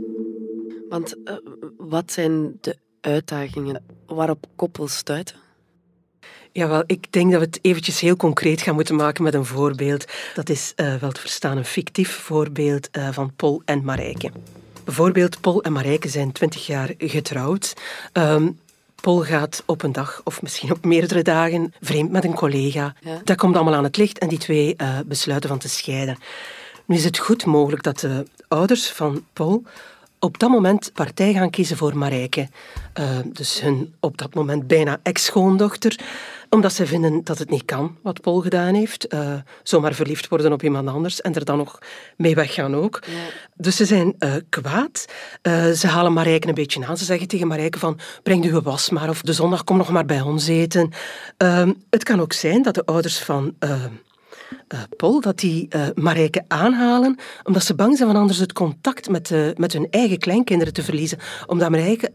Want 0.89 1.15
uh, 1.25 1.35
wat 1.77 2.11
zijn 2.11 2.57
de 2.61 2.77
uitdagingen 3.01 3.83
waarop 4.05 4.45
koppels 4.55 4.95
stuiten? 4.95 5.35
Jawel, 6.51 6.83
ik 6.85 7.11
denk 7.11 7.31
dat 7.31 7.39
we 7.39 7.45
het 7.45 7.59
eventjes 7.61 7.99
heel 7.99 8.15
concreet 8.15 8.61
gaan 8.61 8.75
moeten 8.75 8.95
maken 8.95 9.23
met 9.23 9.33
een 9.33 9.45
voorbeeld. 9.45 10.05
Dat 10.35 10.49
is 10.49 10.73
uh, 10.75 10.95
wel 10.95 11.11
te 11.11 11.19
verstaan 11.19 11.57
een 11.57 11.65
fictief 11.65 12.11
voorbeeld 12.11 12.89
uh, 12.91 13.07
van 13.11 13.31
Paul 13.35 13.61
en 13.65 13.83
Marijke. 13.83 14.31
Bijvoorbeeld, 14.83 15.41
Paul 15.41 15.63
en 15.63 15.71
Marijke 15.71 16.09
zijn 16.09 16.31
twintig 16.31 16.67
jaar 16.67 16.93
getrouwd. 16.97 17.73
Um, 18.13 18.59
Paul 19.01 19.23
gaat 19.23 19.63
op 19.65 19.83
een 19.83 19.91
dag, 19.91 20.21
of 20.23 20.41
misschien 20.41 20.71
op 20.71 20.85
meerdere 20.85 21.21
dagen, 21.21 21.73
vreemd 21.81 22.11
met 22.11 22.23
een 22.23 22.33
collega. 22.33 22.95
Dat 23.23 23.37
komt 23.37 23.55
allemaal 23.55 23.75
aan 23.75 23.83
het 23.83 23.97
licht 23.97 24.17
en 24.17 24.27
die 24.27 24.37
twee 24.37 24.75
uh, 24.77 24.99
besluiten 25.05 25.49
van 25.49 25.59
te 25.59 25.69
scheiden. 25.69 26.17
Nu 26.85 26.95
is 26.95 27.03
het 27.03 27.17
goed 27.17 27.45
mogelijk 27.45 27.83
dat 27.83 27.99
de 27.99 28.25
ouders 28.47 28.89
van 28.89 29.25
Paul 29.33 29.63
op 30.19 30.39
dat 30.39 30.49
moment 30.49 30.91
partij 30.93 31.33
gaan 31.33 31.49
kiezen 31.49 31.77
voor 31.77 31.97
Marijke. 31.97 32.47
Uh, 32.99 33.05
dus 33.25 33.61
hun 33.61 33.93
op 33.99 34.17
dat 34.17 34.33
moment 34.33 34.67
bijna 34.67 34.99
ex-schoondochter 35.03 35.99
omdat 36.49 36.73
ze 36.73 36.85
vinden 36.85 37.23
dat 37.23 37.37
het 37.37 37.49
niet 37.49 37.65
kan, 37.65 37.97
wat 38.01 38.21
Paul 38.21 38.41
gedaan 38.41 38.73
heeft. 38.73 39.13
Uh, 39.13 39.33
zomaar 39.63 39.93
verliefd 39.93 40.27
worden 40.27 40.53
op 40.53 40.63
iemand 40.63 40.89
anders 40.89 41.21
en 41.21 41.35
er 41.35 41.45
dan 41.45 41.57
nog 41.57 41.79
mee 42.17 42.35
weggaan 42.35 42.75
ook. 42.75 43.03
Dus 43.55 43.75
ze 43.75 43.85
zijn 43.85 44.15
uh, 44.19 44.33
kwaad. 44.49 45.05
Ze 45.75 45.87
halen 45.87 46.13
Marijke 46.13 46.47
een 46.47 46.53
beetje 46.53 46.85
aan. 46.85 46.97
Ze 46.97 47.05
zeggen 47.05 47.27
tegen 47.27 47.47
Marijke 47.47 47.79
van, 47.79 47.99
breng 48.23 48.45
uw 48.45 48.61
was 48.61 48.89
maar 48.89 49.09
of 49.09 49.21
de 49.21 49.33
zondag 49.33 49.63
kom 49.63 49.77
nog 49.77 49.89
maar 49.89 50.05
bij 50.05 50.21
ons 50.21 50.47
eten. 50.47 50.91
Ehm, 51.37 51.73
het 51.89 52.03
kan 52.03 52.21
ook 52.21 52.33
zijn 52.33 52.61
dat 52.61 52.73
de 52.73 52.85
ouders 52.85 53.19
van... 53.19 53.55
Uh, 54.73 54.79
Paul, 54.97 55.21
dat 55.21 55.39
die 55.39 55.67
uh, 55.75 55.87
Marijke 55.95 56.43
aanhalen, 56.47 57.17
omdat 57.43 57.63
ze 57.63 57.75
bang 57.75 57.97
zijn 57.97 58.09
van 58.09 58.19
anders 58.19 58.37
het 58.39 58.53
contact 58.53 59.09
met, 59.09 59.29
uh, 59.29 59.47
met 59.55 59.73
hun 59.73 59.87
eigen 59.89 60.17
kleinkinderen 60.17 60.73
te 60.73 60.83
verliezen. 60.83 61.17
Omdat 61.45 61.69
Marijke 61.69 62.11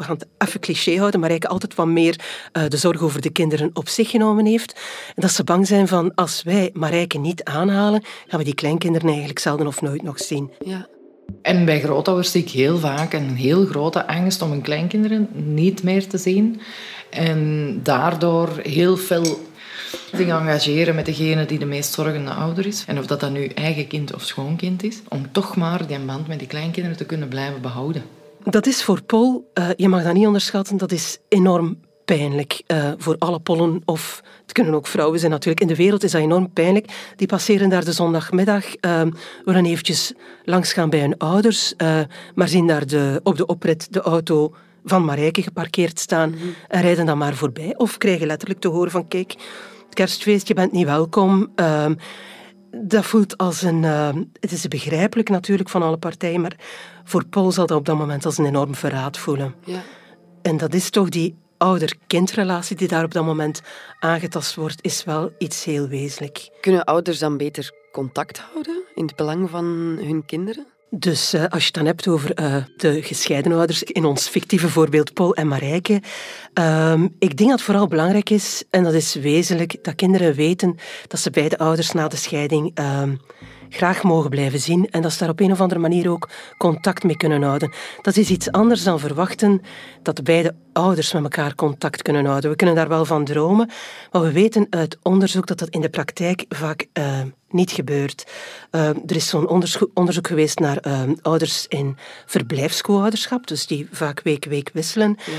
we 0.00 0.06
gaan 0.06 0.16
het 0.18 0.26
even 0.38 0.60
cliché 0.60 0.96
houden, 0.96 1.20
eigenlijk 1.20 1.52
altijd 1.52 1.74
wat 1.74 1.86
meer 1.86 2.20
uh, 2.52 2.62
de 2.68 2.76
zorg 2.76 3.00
over 3.00 3.20
de 3.20 3.30
kinderen 3.30 3.70
op 3.72 3.88
zich 3.88 4.10
genomen 4.10 4.46
heeft. 4.46 4.80
En 5.06 5.22
dat 5.22 5.30
ze 5.30 5.44
bang 5.44 5.66
zijn 5.66 5.88
van, 5.88 6.14
als 6.14 6.42
wij 6.42 6.70
Marijke 6.72 7.18
niet 7.18 7.44
aanhalen, 7.44 8.02
gaan 8.26 8.38
we 8.38 8.44
die 8.44 8.54
kleinkinderen 8.54 9.08
eigenlijk 9.08 9.38
zelden 9.38 9.66
of 9.66 9.82
nooit 9.82 10.02
nog 10.02 10.18
zien. 10.18 10.50
Ja. 10.64 10.86
En 11.42 11.64
bij 11.64 11.80
grootouders 11.80 12.30
zie 12.30 12.42
ik 12.42 12.50
heel 12.50 12.78
vaak 12.78 13.12
een 13.12 13.36
heel 13.36 13.66
grote 13.66 14.06
angst 14.06 14.42
om 14.42 14.50
hun 14.50 14.60
kleinkinderen 14.60 15.28
niet 15.32 15.82
meer 15.82 16.06
te 16.08 16.18
zien. 16.18 16.60
En 17.10 17.80
daardoor 17.82 18.48
heel 18.62 18.96
veel 18.96 19.40
zich 20.12 20.26
engageren 20.26 20.94
met 20.94 21.06
degene 21.06 21.46
die 21.46 21.58
de 21.58 21.64
meest 21.64 21.92
zorgende 21.92 22.30
ouder 22.30 22.66
is. 22.66 22.84
En 22.86 22.98
of 22.98 23.06
dat 23.06 23.20
dan 23.20 23.32
nu 23.32 23.46
eigen 23.46 23.86
kind 23.86 24.14
of 24.14 24.22
schoonkind 24.22 24.82
is. 24.82 25.00
Om 25.08 25.32
toch 25.32 25.56
maar 25.56 25.86
die 25.86 25.98
band 25.98 26.28
met 26.28 26.38
die 26.38 26.48
kleinkinderen 26.48 26.96
te 26.96 27.04
kunnen 27.04 27.28
blijven 27.28 27.60
behouden. 27.60 28.02
Dat 28.44 28.66
is 28.66 28.82
voor 28.82 29.02
Paul, 29.02 29.50
uh, 29.54 29.68
je 29.76 29.88
mag 29.88 30.02
dat 30.02 30.14
niet 30.14 30.26
onderschatten, 30.26 30.76
dat 30.76 30.92
is 30.92 31.18
enorm 31.28 31.78
pijnlijk 32.16 32.62
uh, 32.66 32.90
voor 32.98 33.16
alle 33.18 33.40
Pollen. 33.40 33.82
Of 33.84 34.22
het 34.42 34.52
kunnen 34.52 34.74
ook 34.74 34.86
vrouwen 34.86 35.18
zijn 35.18 35.30
natuurlijk. 35.30 35.60
In 35.60 35.66
de 35.66 35.76
wereld 35.76 36.02
is 36.02 36.10
dat 36.10 36.20
enorm 36.20 36.52
pijnlijk. 36.52 37.12
Die 37.16 37.26
passeren 37.26 37.68
daar 37.68 37.84
de 37.84 37.92
zondagmiddag, 37.92 38.64
uh, 38.80 39.02
willen 39.44 39.64
eventjes 39.64 40.12
langs 40.44 40.72
gaan 40.72 40.90
bij 40.90 41.00
hun 41.00 41.18
ouders, 41.18 41.74
uh, 41.76 42.00
maar 42.34 42.48
zien 42.48 42.66
daar 42.66 42.86
de, 42.86 43.20
op 43.22 43.36
de 43.36 43.46
oprit 43.46 43.92
de 43.92 44.00
auto 44.00 44.54
van 44.84 45.04
Marijke 45.04 45.42
geparkeerd 45.42 45.98
staan 45.98 46.30
mhm. 46.30 46.46
en 46.68 46.80
rijden 46.80 47.06
dan 47.06 47.18
maar 47.18 47.34
voorbij. 47.34 47.74
Of 47.76 47.98
krijgen 47.98 48.26
letterlijk 48.26 48.60
te 48.60 48.68
horen 48.68 48.90
van 48.90 49.08
kijk, 49.08 49.34
kerstfeest, 49.94 50.48
je 50.48 50.54
bent 50.54 50.72
niet 50.72 50.86
welkom. 50.86 51.52
Ehm, 51.54 51.94
dat 52.70 53.04
voelt 53.04 53.36
als 53.36 53.62
een... 53.62 53.82
het 54.40 54.52
is 54.52 54.68
begrijpelijk 54.68 55.28
natuurlijk 55.28 55.68
van 55.68 55.82
alle 55.82 55.96
partijen, 55.96 56.40
maar 56.40 56.56
voor 57.04 57.24
Paul 57.26 57.52
zal 57.52 57.66
dat 57.66 57.78
op 57.78 57.84
dat 57.86 57.96
moment 57.96 58.24
als 58.24 58.38
een 58.38 58.46
enorm 58.46 58.74
verraad 58.74 59.18
voelen. 59.18 59.54
Ja. 59.64 59.82
En 60.42 60.56
dat 60.56 60.74
is 60.74 60.90
toch 60.90 61.08
die 61.08 61.36
ouder-kindrelatie 61.60 62.76
die 62.76 62.88
daar 62.88 63.04
op 63.04 63.12
dat 63.12 63.24
moment 63.24 63.62
aangetast 63.98 64.54
wordt, 64.54 64.84
is 64.84 65.04
wel 65.04 65.32
iets 65.38 65.64
heel 65.64 65.88
wezenlijk. 65.88 66.50
Kunnen 66.60 66.84
ouders 66.84 67.18
dan 67.18 67.36
beter 67.36 67.72
contact 67.92 68.38
houden 68.38 68.82
in 68.94 69.04
het 69.04 69.16
belang 69.16 69.50
van 69.50 69.64
hun 70.00 70.24
kinderen? 70.26 70.66
Dus 70.90 71.34
uh, 71.34 71.44
als 71.48 71.60
je 71.60 71.66
het 71.66 71.74
dan 71.74 71.86
hebt 71.86 72.08
over 72.08 72.40
uh, 72.40 72.56
de 72.76 73.02
gescheiden 73.02 73.52
ouders, 73.52 73.82
in 73.82 74.04
ons 74.04 74.28
fictieve 74.28 74.68
voorbeeld 74.68 75.12
Paul 75.12 75.34
en 75.34 75.48
Marijke, 75.48 76.02
um, 76.54 77.14
ik 77.18 77.36
denk 77.36 77.50
dat 77.50 77.58
het 77.58 77.62
vooral 77.62 77.86
belangrijk 77.86 78.30
is, 78.30 78.64
en 78.70 78.82
dat 78.84 78.94
is 78.94 79.14
wezenlijk, 79.14 79.84
dat 79.84 79.94
kinderen 79.94 80.34
weten 80.34 80.76
dat 81.06 81.20
ze 81.20 81.30
beide 81.30 81.58
ouders 81.58 81.92
na 81.92 82.08
de 82.08 82.16
scheiding 82.16 82.78
um, 82.78 83.20
graag 83.70 84.02
mogen 84.02 84.30
blijven 84.30 84.60
zien 84.60 84.90
en 84.90 85.02
dat 85.02 85.12
ze 85.12 85.18
daar 85.18 85.28
op 85.28 85.40
een 85.40 85.52
of 85.52 85.60
andere 85.60 85.80
manier 85.80 86.10
ook 86.10 86.28
contact 86.58 87.02
mee 87.04 87.16
kunnen 87.16 87.42
houden. 87.42 87.72
Dat 88.02 88.16
is 88.16 88.30
iets 88.30 88.50
anders 88.50 88.82
dan 88.82 88.98
verwachten 88.98 89.60
dat 90.02 90.24
beide 90.24 90.54
ouders 90.72 91.12
met 91.12 91.22
elkaar 91.22 91.54
contact 91.54 92.02
kunnen 92.02 92.24
houden. 92.24 92.50
We 92.50 92.56
kunnen 92.56 92.74
daar 92.74 92.88
wel 92.88 93.04
van 93.04 93.24
dromen, 93.24 93.70
maar 94.12 94.22
we 94.22 94.32
weten 94.32 94.66
uit 94.70 94.98
onderzoek 95.02 95.46
dat 95.46 95.58
dat 95.58 95.68
in 95.68 95.80
de 95.80 95.90
praktijk 95.90 96.44
vaak 96.48 96.86
uh, 96.98 97.20
niet 97.48 97.70
gebeurt. 97.70 98.26
Uh, 98.70 98.88
er 98.88 99.16
is 99.16 99.28
zo'n 99.28 99.48
onderzoek, 99.94 100.26
geweest 100.26 100.58
naar 100.58 100.86
uh, 100.86 101.02
ouders 101.22 101.66
in 101.68 101.96
verblijfsco-ouderschap, 102.26 103.46
dus 103.46 103.66
die 103.66 103.88
vaak 103.92 104.20
week 104.22 104.44
week 104.44 104.70
wisselen. 104.72 105.16
Ja. 105.26 105.32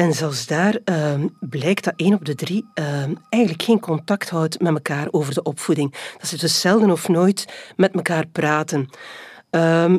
En 0.00 0.12
zelfs 0.12 0.46
daar 0.46 0.78
ehm, 0.84 1.26
blijkt 1.40 1.84
dat 1.84 1.92
één 1.96 2.14
op 2.14 2.24
de 2.24 2.34
drie 2.34 2.64
ehm, 2.74 3.14
eigenlijk 3.28 3.62
geen 3.62 3.80
contact 3.80 4.30
houdt 4.30 4.60
met 4.60 4.72
elkaar 4.72 5.08
over 5.10 5.34
de 5.34 5.42
opvoeding. 5.42 5.94
Dat 6.18 6.28
ze 6.28 6.36
dus 6.36 6.60
zelden 6.60 6.90
of 6.90 7.08
nooit 7.08 7.72
met 7.76 7.94
elkaar 7.94 8.26
praten. 8.26 8.88
Ehm, 9.50 9.98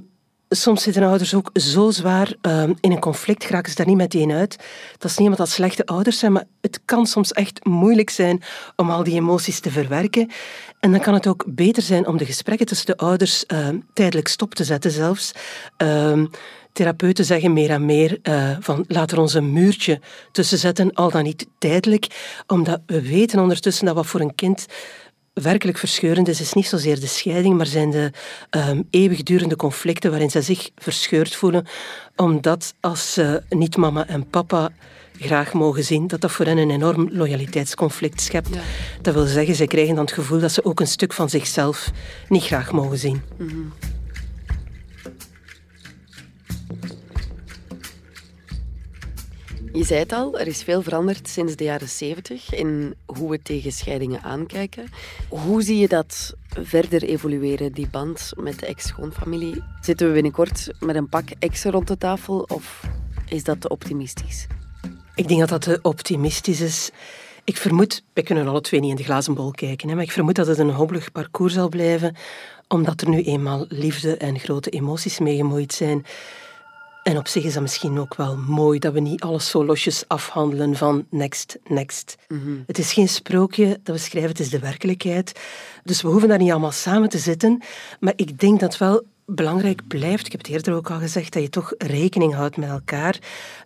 soms 0.54 0.84
zitten 0.84 1.04
ouders 1.04 1.34
ook 1.34 1.50
zo 1.54 1.92
zwaar 1.92 2.34
in 2.80 2.92
een 2.92 3.00
conflict, 3.00 3.44
geraken 3.44 3.70
ze 3.70 3.78
daar 3.78 3.88
niet 3.88 3.98
meteen 3.98 4.32
uit. 4.32 4.58
Dat 4.98 5.12
is 5.12 5.18
niet 5.18 5.28
omdat 5.28 5.38
dat 5.38 5.50
slechte 5.50 5.86
ouders 5.86 6.20
zijn, 6.20 6.32
maar 6.32 6.44
het 6.62 6.80
kan 6.86 7.06
soms 7.06 7.32
echt 7.32 7.66
moeilijk 7.66 8.10
zijn 8.10 8.44
om 8.76 8.90
al 8.90 9.04
die 9.04 9.16
emoties 9.16 9.60
te 9.60 9.72
verwerken. 9.72 10.32
En 10.80 10.92
dan 10.92 11.00
kan 11.00 11.14
het 11.14 11.28
ook 11.28 11.44
beter 11.48 11.84
zijn 11.84 12.08
om 12.08 12.18
de 12.18 12.26
gesprekken 12.26 12.66
tussen 12.66 12.86
de 12.86 12.98
ouders 12.98 13.46
tijdelijk 13.94 14.28
stop 14.28 14.56
te 14.56 14.64
zetten 14.64 14.92
zelfs. 14.92 15.32
Therapeuten 16.74 17.26
zeggen 17.26 17.54
meer 17.54 17.70
en 17.70 17.86
meer 17.86 18.20
uh, 18.24 18.58
van 18.60 18.86
laten 18.88 19.16
we 19.16 19.22
ons 19.22 19.34
een 19.34 19.54
muurtje 19.54 20.00
tussen 20.32 20.58
zetten, 20.58 20.94
al 20.94 21.10
dan 21.10 21.24
niet 21.24 21.48
tijdelijk, 21.58 22.08
omdat 22.48 22.82
we 22.86 23.02
weten 23.02 23.40
ondertussen 23.40 23.86
dat 23.86 23.96
wat 23.96 24.06
voor 24.06 24.20
een 24.20 24.36
kind 24.36 24.66
werkelijk 25.34 25.78
verscheurend 25.78 26.28
is, 26.28 26.42
is 26.42 26.54
niet 26.54 26.68
zozeer 26.68 27.00
de 27.00 27.08
scheiding, 27.08 27.58
maar 27.58 27.66
zijn 27.66 27.92
de 27.92 28.12
um, 28.50 28.88
eeuwigdurende 28.90 29.56
conflicten 29.56 30.10
waarin 30.10 30.30
zij 30.30 30.42
zich 30.42 30.70
verscheurd 30.76 31.36
voelen, 31.36 31.66
omdat 32.16 32.74
als 32.80 33.14
ze 33.14 33.44
niet 33.50 33.78
mama 33.78 34.08
en 34.08 34.30
papa 34.30 34.70
graag 35.20 35.54
mogen 35.54 35.84
zien, 35.84 36.08
dat 36.08 36.22
dat 36.22 36.32
voor 36.32 36.46
hen 36.46 36.58
een 36.58 36.72
enorm 36.72 37.10
loyaliteitsconflict 37.12 38.22
schept. 38.22 38.50
Dat 39.02 39.14
wil 39.14 39.26
zeggen, 39.26 39.56
zij 39.56 39.68
krijgen 39.68 39.96
dan 39.96 40.06
het 40.06 40.14
gevoel 40.14 40.40
dat 40.40 40.52
ze 40.52 40.66
ook 40.66 40.80
een 40.80 40.88
stuk 40.88 41.14
van 41.14 41.30
zichzelf 41.30 41.92
niet 42.28 42.44
graag 42.44 42.72
mogen 42.72 42.98
zien. 42.98 43.22
Mm 43.38 43.74
Je 49.74 49.84
zei 49.84 50.00
het 50.00 50.12
al, 50.12 50.40
er 50.40 50.48
is 50.48 50.64
veel 50.64 50.82
veranderd 50.82 51.30
sinds 51.30 51.56
de 51.56 51.64
jaren 51.64 51.90
zeventig 51.90 52.54
in 52.54 52.96
hoe 53.06 53.30
we 53.30 53.42
tegen 53.42 53.72
scheidingen 53.72 54.22
aankijken. 54.22 54.88
Hoe 55.30 55.62
zie 55.62 55.78
je 55.78 55.88
dat 55.88 56.34
verder 56.48 57.04
evolueren, 57.04 57.72
die 57.72 57.90
band 57.90 58.32
met 58.36 58.60
de 58.60 58.66
ex-schoonfamilie? 58.66 59.64
Zitten 59.82 60.08
we 60.08 60.14
binnenkort 60.14 60.70
met 60.80 60.96
een 60.96 61.10
pak 61.10 61.30
exen 61.40 61.72
rond 61.72 61.88
de 61.88 61.98
tafel 61.98 62.46
of 62.48 62.84
is 63.28 63.44
dat 63.44 63.62
te 63.62 63.70
optimistisch? 63.70 64.48
Ik 65.16 65.28
denk 65.28 65.40
dat 65.40 65.50
dat 65.50 65.62
te 65.62 65.80
optimistisch 65.82 66.62
is. 66.62 66.92
Ik 67.44 67.58
vermoed, 67.58 68.04
wij 68.14 68.24
kunnen 68.24 68.48
alle 68.48 68.62
twee 68.62 68.80
niet 68.80 68.90
in 68.90 68.96
de 68.96 69.04
glazen 69.04 69.34
bol 69.34 69.52
kijken, 69.52 69.90
hè, 69.90 69.96
maar 69.96 70.04
ik 70.04 70.12
vermoed 70.12 70.36
dat 70.36 70.48
het 70.48 70.58
een 70.58 70.70
hobbelig 70.70 71.12
parcours 71.12 71.54
zal 71.54 71.70
blijven, 71.70 72.16
omdat 72.68 73.02
er 73.02 73.10
nu 73.10 73.22
eenmaal 73.22 73.66
liefde 73.70 74.18
en 74.18 74.40
grote 74.40 74.70
emoties 74.70 75.20
mee 75.20 75.36
gemoeid 75.36 75.74
zijn. 75.74 76.06
En 77.04 77.18
op 77.18 77.28
zich 77.28 77.44
is 77.44 77.54
dat 77.54 77.62
misschien 77.62 78.00
ook 78.00 78.16
wel 78.16 78.38
mooi 78.38 78.80
dat 78.80 78.94
we 78.94 79.00
niet 79.00 79.22
alles 79.22 79.50
zo 79.50 79.66
losjes 79.66 80.04
afhandelen 80.08 80.76
van 80.76 81.06
next, 81.10 81.58
next. 81.68 82.16
Mhm. 82.28 82.40
Het 82.68 82.78
is 82.78 82.94
geen 82.94 83.10
sprookje 83.10 83.80
dat 83.84 83.96
we 83.96 84.02
schrijven, 84.02 84.30
het 84.30 84.40
is 84.40 84.50
de 84.50 84.60
werkelijkheid. 84.60 85.40
Dus 85.84 86.02
we 86.02 86.08
hoeven 86.08 86.30
daar 86.30 86.38
niet 86.38 86.52
allemaal 86.52 86.72
samen 86.72 87.10
te 87.10 87.18
zitten. 87.18 87.62
Maar 88.00 88.14
ik 88.16 88.40
denk 88.40 88.60
dat 88.60 88.78
wel 88.78 89.06
belangrijk 89.26 89.88
blijft, 89.88 90.26
ik 90.26 90.32
heb 90.32 90.42
het 90.42 90.50
eerder 90.50 90.74
ook 90.74 90.90
al 90.90 91.00
gezegd, 91.00 91.34
dat 91.34 91.42
je 91.42 91.50
toch 91.50 91.74
rekening 91.78 92.34
houdt 92.34 92.58
met 92.58 92.70
elkaar 92.70 93.20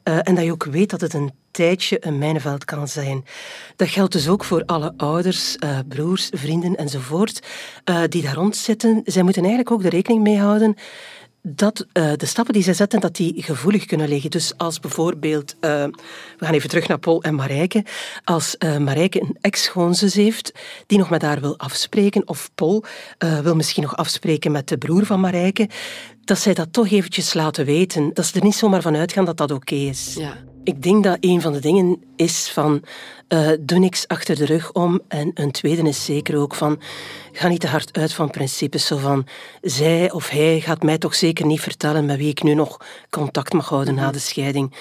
uh, 0.04 0.20
en 0.22 0.36
dat 0.36 0.44
je 0.44 0.52
ook 0.52 0.64
weet 0.64 0.90
dat 0.90 1.02
het 1.02 1.14
een 1.14 1.32
tijdje 1.52 2.06
een 2.06 2.18
mijnenveld 2.18 2.66
kan 2.66 2.88
zijn. 2.88 3.26
Dat 3.76 3.88
geldt 3.88 4.14
dus 4.14 4.30
ook 4.30 4.44
voor 4.44 4.64
alle 4.66 4.94
ouders, 4.98 5.58
uh, 5.64 5.80
broers, 5.88 6.30
vrienden 6.34 6.76
enzovoort, 6.76 7.48
uh, 7.90 8.02
die 8.10 8.22
daar 8.22 8.34
rond 8.34 8.56
zitten. 8.56 9.02
Zij 9.06 9.24
moeten 9.24 9.42
eigenlijk 9.42 9.72
ook 9.72 9.82
de 9.82 9.90
rekening 9.90 10.24
mee 10.24 10.38
houden 10.38 10.76
dat 11.48 11.86
uh, 11.94 12.12
de 12.18 12.26
stappen 12.26 12.54
die 12.54 12.64
zij 12.64 12.74
zetten, 12.74 13.00
dat 13.00 13.16
die 13.16 13.44
gevoelig 13.44 13.86
kunnen 13.86 14.08
liggen. 14.08 14.32
Dus 14.32 14.58
als 14.58 14.80
bijvoorbeeld, 14.80 15.54
uh, 15.54 15.60
we 16.38 16.46
gaan 16.46 16.54
even 16.54 16.70
terug 16.70 16.88
naar 16.88 17.00
Paul 17.00 17.24
en 17.24 17.36
Marijke, 17.36 17.86
als 18.24 18.56
uh, 18.60 18.78
Marijke 18.78 19.22
een 19.22 19.38
ex-schoonzus 19.42 20.14
heeft 20.14 20.52
die 20.88 20.98
nog 20.98 21.10
met 21.10 21.22
haar 21.22 21.40
wil 21.40 21.58
afspreken, 21.58 22.28
of 22.28 22.52
Paul 22.56 22.84
wil 23.44 23.56
misschien 23.56 23.84
nog 23.84 23.96
afspreken 23.96 24.52
met 24.52 24.68
de 24.68 24.78
broer 24.78 25.06
van 25.06 25.20
Marijke, 25.20 25.70
dat 26.24 26.40
zij 26.40 26.54
dat 26.54 26.74
toch 26.74 26.90
eventjes 26.90 27.34
laten 27.34 27.66
weten. 27.66 28.14
Dat 28.14 28.26
ze 28.26 28.36
er 28.40 28.44
niet 28.44 28.56
zomaar 28.56 28.82
van 28.82 28.96
uitgaan 28.96 29.26
dat 29.26 29.38
dat 29.38 29.52
oké 29.52 29.76
is. 29.76 30.14
Ja. 30.18 30.55
Ik 30.66 30.84
denk 30.84 31.04
dat 31.04 31.18
een 31.20 31.42
van 31.42 31.54
de 31.54 31.60
dingen 31.60 32.04
is 32.16 32.50
van 32.50 32.84
uh, 33.30 33.50
doe 33.60 33.80
niks 33.80 34.08
achter 34.08 34.36
de 34.36 34.46
rug 34.46 34.72
om. 34.72 35.02
En 35.08 35.32
een 35.34 35.52
tweede 35.52 35.82
is 35.82 36.06
zeker 36.06 36.38
ook 36.38 36.56
van 36.56 36.82
ga 37.32 37.48
niet 37.48 37.60
te 37.60 37.68
hard 37.68 37.98
uit 37.98 38.14
van 38.14 38.30
principes. 38.30 38.86
Zo 38.86 38.98
van 38.98 39.28
zij 39.62 40.12
of 40.12 40.30
hij 40.30 40.60
gaat 40.60 40.84
mij 40.84 40.98
toch 40.98 41.16
zeker 41.16 41.46
niet 41.46 41.62
vertellen 41.62 42.06
met 42.06 42.18
wie 42.18 42.30
ik 42.30 42.44
nu 42.44 42.54
nog 42.54 42.78
contact 43.10 43.54
mag 43.54 43.70
houden 43.70 43.96
na 43.96 44.12
de 44.12 44.20
scheiding. 44.20 44.74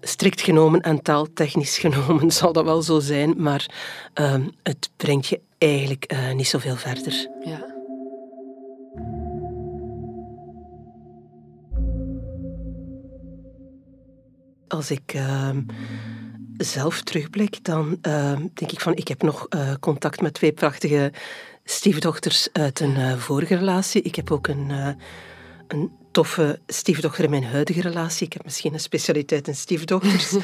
Strikt 0.00 0.40
genomen 0.40 0.80
en 0.80 1.02
taaltechnisch 1.02 1.78
genomen 1.86 2.30
zal 2.30 2.52
dat 2.52 2.64
wel 2.64 2.82
zo 2.82 3.00
zijn, 3.00 3.34
maar 3.36 3.66
uh, 4.20 4.34
het 4.62 4.90
brengt 4.96 5.26
je 5.26 5.40
eigenlijk 5.58 6.12
uh, 6.12 6.32
niet 6.32 6.48
zoveel 6.48 6.76
verder. 6.76 7.28
Ja. 7.44 7.73
Als 14.74 14.90
ik 14.90 15.14
ehm, 15.14 15.60
zelf 16.56 17.02
terugblik, 17.02 17.64
dan 17.64 17.98
ehm, 18.00 18.46
denk 18.54 18.72
ik 18.72 18.80
van 18.80 18.96
ik 18.96 19.08
heb 19.08 19.22
nog 19.22 19.46
uh, 19.50 19.72
contact 19.80 20.20
met 20.20 20.34
twee 20.34 20.52
prachtige 20.52 21.12
stiefdochters 21.64 22.48
uit 22.52 22.80
een 22.80 22.96
uh, 22.96 23.16
vorige 23.16 23.56
relatie. 23.56 24.02
Ik 24.02 24.14
heb 24.14 24.30
ook 24.30 24.46
een, 24.46 24.70
uh, 24.70 24.88
een 25.68 25.90
toffe 26.12 26.60
stiefdochter 26.66 27.24
in 27.24 27.30
mijn 27.30 27.44
huidige 27.44 27.80
relatie. 27.80 28.26
Ik 28.26 28.32
heb 28.32 28.44
misschien 28.44 28.72
een 28.72 28.80
specialiteit 28.80 29.48
in 29.48 29.54
stiefdochters. 29.54 30.36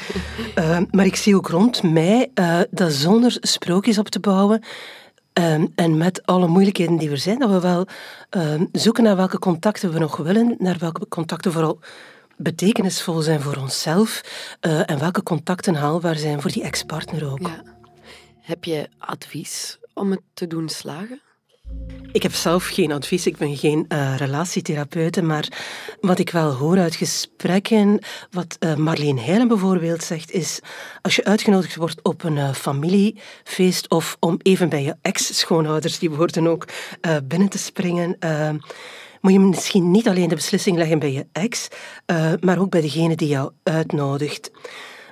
Ehm, 0.55 0.85
maar 0.91 1.05
ik 1.05 1.15
zie 1.15 1.35
ook 1.35 1.47
rond 1.47 1.83
mij 1.83 2.31
dat 2.69 2.91
zonder 2.91 3.37
sprookjes 3.39 3.97
op 3.97 4.09
te 4.09 4.19
bouwen, 4.19 4.61
en 5.75 5.97
met 5.97 6.25
alle 6.25 6.47
moeilijkheden 6.47 6.97
die 6.97 7.09
er 7.09 7.17
zijn, 7.17 7.39
dat 7.39 7.49
we 7.49 7.59
wel 7.59 7.87
zoeken 8.71 9.03
naar 9.03 9.15
welke 9.15 9.39
contacten 9.39 9.91
we 9.93 9.99
nog 9.99 10.17
willen, 10.17 10.55
naar 10.59 10.77
welke 10.77 11.07
contacten 11.07 11.51
vooral 11.51 11.79
betekenisvol 12.41 13.21
zijn 13.21 13.41
voor 13.41 13.55
onszelf 13.55 14.21
uh, 14.61 14.89
en 14.89 14.99
welke 14.99 15.23
contacten 15.23 15.75
haalbaar 15.75 16.15
zijn 16.15 16.41
voor 16.41 16.51
die 16.51 16.63
ex-partner 16.63 17.31
ook. 17.31 17.41
Ja. 17.41 17.63
Heb 18.41 18.63
je 18.63 18.89
advies 18.97 19.79
om 19.93 20.11
het 20.11 20.21
te 20.33 20.47
doen 20.47 20.69
slagen? 20.69 21.21
Ik 22.11 22.23
heb 22.23 22.33
zelf 22.33 22.67
geen 22.67 22.91
advies, 22.91 23.25
ik 23.25 23.37
ben 23.37 23.57
geen 23.57 23.85
uh, 23.89 24.17
relatietherapeute, 24.17 25.21
maar 25.21 25.47
wat 25.99 26.19
ik 26.19 26.29
wel 26.29 26.51
hoor 26.53 26.77
uit 26.77 26.95
gesprekken, 26.95 27.99
wat 28.31 28.57
uh, 28.59 28.75
Marleen 28.75 29.19
Heilen 29.19 29.47
bijvoorbeeld 29.47 30.03
zegt, 30.03 30.31
is 30.31 30.59
als 31.01 31.15
je 31.15 31.23
uitgenodigd 31.23 31.75
wordt 31.75 32.03
op 32.03 32.23
een 32.23 32.35
uh, 32.35 32.53
familiefeest 32.53 33.89
of 33.89 34.17
om 34.19 34.39
even 34.41 34.69
bij 34.69 34.83
je 34.83 34.95
ex-schoonouders, 35.01 35.99
die 35.99 36.11
woorden 36.11 36.47
ook, 36.47 36.67
binnen 37.23 37.49
te 37.49 37.57
springen, 37.57 38.17
moet 39.21 39.31
je 39.31 39.39
misschien 39.39 39.91
niet 39.91 40.07
alleen 40.07 40.29
de 40.29 40.35
beslissing 40.35 40.77
leggen 40.77 40.99
bij 40.99 41.11
je 41.11 41.25
ex, 41.31 41.67
uh, 42.11 42.33
maar 42.39 42.59
ook 42.59 42.69
bij 42.69 42.81
degene 42.81 43.15
die 43.15 43.27
jou 43.27 43.51
uitnodigt. 43.63 44.51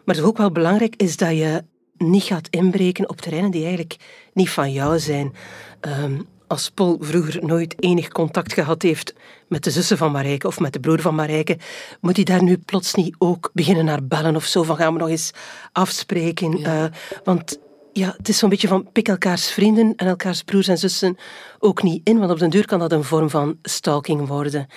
Maar 0.06 0.16
het 0.16 0.24
ook 0.24 0.38
wel 0.38 0.52
belangrijk 0.52 0.96
is 0.96 1.18
dat 1.18 1.30
je 1.30 1.64
niet 1.98 2.24
gaat 2.24 2.48
inbreken 2.50 3.10
op 3.10 3.22
terreinen 3.22 3.52
die 3.52 3.62
eigenlijk 3.62 3.96
niet 4.34 4.50
van 4.50 4.72
jou 4.72 5.00
zijn. 5.00 5.34
Um, 5.82 6.28
als 6.50 6.70
Paul 6.70 6.98
vroeger 7.00 7.46
nooit 7.46 7.84
enig 7.84 8.08
contact 8.08 8.54
gehad 8.54 8.82
heeft 8.82 9.14
met 9.48 9.64
de 9.64 9.72
zussen 9.72 9.98
van 9.98 10.12
Marijke 10.12 10.48
of 10.48 10.60
met 10.60 10.74
de 10.74 10.80
broer 10.80 11.02
van 11.02 11.16
Marijke, 11.16 11.58
moet 12.02 12.16
hij 12.16 12.26
daar 12.26 12.44
nu 12.44 12.58
plots 12.58 12.94
niet 12.94 13.16
ook 13.18 13.50
beginnen 13.54 13.86
naar 13.86 14.04
bellen 14.04 14.36
of 14.36 14.46
zo 14.46 14.64
van 14.64 14.76
gaan 14.76 14.94
we 14.94 15.00
nog 15.00 15.10
eens 15.10 15.32
afspreken. 15.72 16.58
Ja. 16.58 16.84
Uh, 16.84 16.92
want 17.24 17.60
ja, 17.94 18.14
het 18.18 18.30
is 18.30 18.38
zo'n 18.38 18.50
beetje 18.50 18.68
van 18.68 18.92
pik 18.92 19.08
elkaars 19.08 19.52
vrienden 19.52 19.94
en 19.96 20.08
elkaars 20.08 20.44
broers 20.44 20.68
en 20.68 20.78
zussen 20.78 21.18
ook 21.60 21.84
niet 21.84 22.02
in, 22.04 22.20
want 22.20 22.32
op 22.32 22.40
den 22.40 22.50
duur 22.50 22.66
kan 22.66 22.80
dat 22.80 22.92
een 22.92 23.04
vorm 23.04 23.30
van 23.30 23.58
stalking 23.62 24.28
worden. 24.28 24.68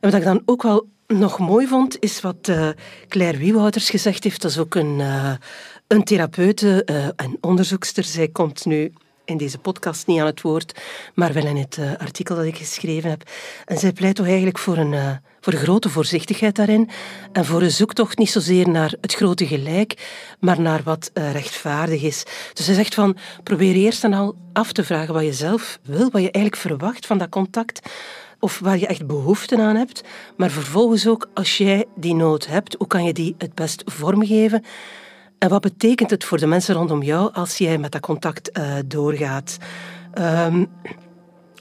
En 0.00 0.10
wat 0.10 0.14
ik 0.14 0.24
dan 0.24 0.42
ook 0.44 0.62
wel 0.62 0.88
nog 1.06 1.38
mooi 1.38 1.66
vond, 1.66 1.96
is 2.00 2.20
wat 2.20 2.48
uh, 2.48 2.68
Claire 3.08 3.38
Wiewouters 3.38 3.90
gezegd 3.90 4.24
heeft. 4.24 4.42
Dat 4.42 4.50
is 4.50 4.58
ook 4.58 4.74
een, 4.74 4.98
uh, 4.98 5.34
een 5.86 6.04
therapeute 6.04 6.82
uh, 6.90 7.06
en 7.06 7.36
onderzoekster. 7.40 8.04
Zij 8.04 8.28
komt 8.28 8.64
nu 8.64 8.92
in 9.24 9.36
deze 9.36 9.58
podcast 9.58 10.06
niet 10.06 10.20
aan 10.20 10.26
het 10.26 10.40
woord, 10.40 10.80
maar 11.14 11.32
wel 11.32 11.46
in 11.46 11.56
het 11.56 11.78
artikel 11.98 12.36
dat 12.36 12.44
ik 12.44 12.56
geschreven 12.56 13.10
heb. 13.10 13.30
En 13.64 13.78
zij 13.78 13.92
pleit 13.92 14.16
toch 14.16 14.26
eigenlijk 14.26 14.58
voor 14.58 14.76
een 14.76 15.20
voor 15.44 15.52
grote 15.52 15.88
voorzichtigheid 15.88 16.56
daarin 16.56 16.90
en 17.32 17.44
voor 17.44 17.62
een 17.62 17.70
zoektocht 17.70 18.18
niet 18.18 18.30
zozeer 18.30 18.68
naar 18.68 18.94
het 19.00 19.14
grote 19.14 19.46
gelijk, 19.46 20.10
maar 20.40 20.60
naar 20.60 20.82
wat 20.82 21.10
uh, 21.14 21.32
rechtvaardig 21.32 22.02
is. 22.02 22.24
Dus 22.52 22.66
hij 22.66 22.74
zegt 22.74 22.94
van, 22.94 23.16
probeer 23.42 23.74
eerst 23.74 24.04
en 24.04 24.12
al 24.12 24.34
af 24.52 24.72
te 24.72 24.84
vragen 24.84 25.14
wat 25.14 25.24
je 25.24 25.32
zelf 25.32 25.78
wil, 25.82 26.10
wat 26.10 26.22
je 26.22 26.30
eigenlijk 26.30 26.56
verwacht 26.56 27.06
van 27.06 27.18
dat 27.18 27.28
contact, 27.28 27.90
of 28.40 28.58
waar 28.58 28.78
je 28.78 28.86
echt 28.86 29.06
behoefte 29.06 29.58
aan 29.58 29.76
hebt, 29.76 30.02
maar 30.36 30.50
vervolgens 30.50 31.06
ook, 31.06 31.28
als 31.34 31.58
jij 31.58 31.84
die 31.96 32.14
nood 32.14 32.46
hebt, 32.46 32.74
hoe 32.78 32.86
kan 32.86 33.04
je 33.04 33.12
die 33.12 33.34
het 33.38 33.54
best 33.54 33.82
vormgeven? 33.86 34.64
En 35.42 35.48
wat 35.48 35.60
betekent 35.60 36.10
het 36.10 36.24
voor 36.24 36.38
de 36.38 36.46
mensen 36.46 36.74
rondom 36.74 37.02
jou 37.02 37.32
als 37.32 37.58
jij 37.58 37.78
met 37.78 37.92
dat 37.92 38.00
contact 38.00 38.58
uh, 38.58 38.74
doorgaat? 38.86 39.56
Um, 40.18 40.70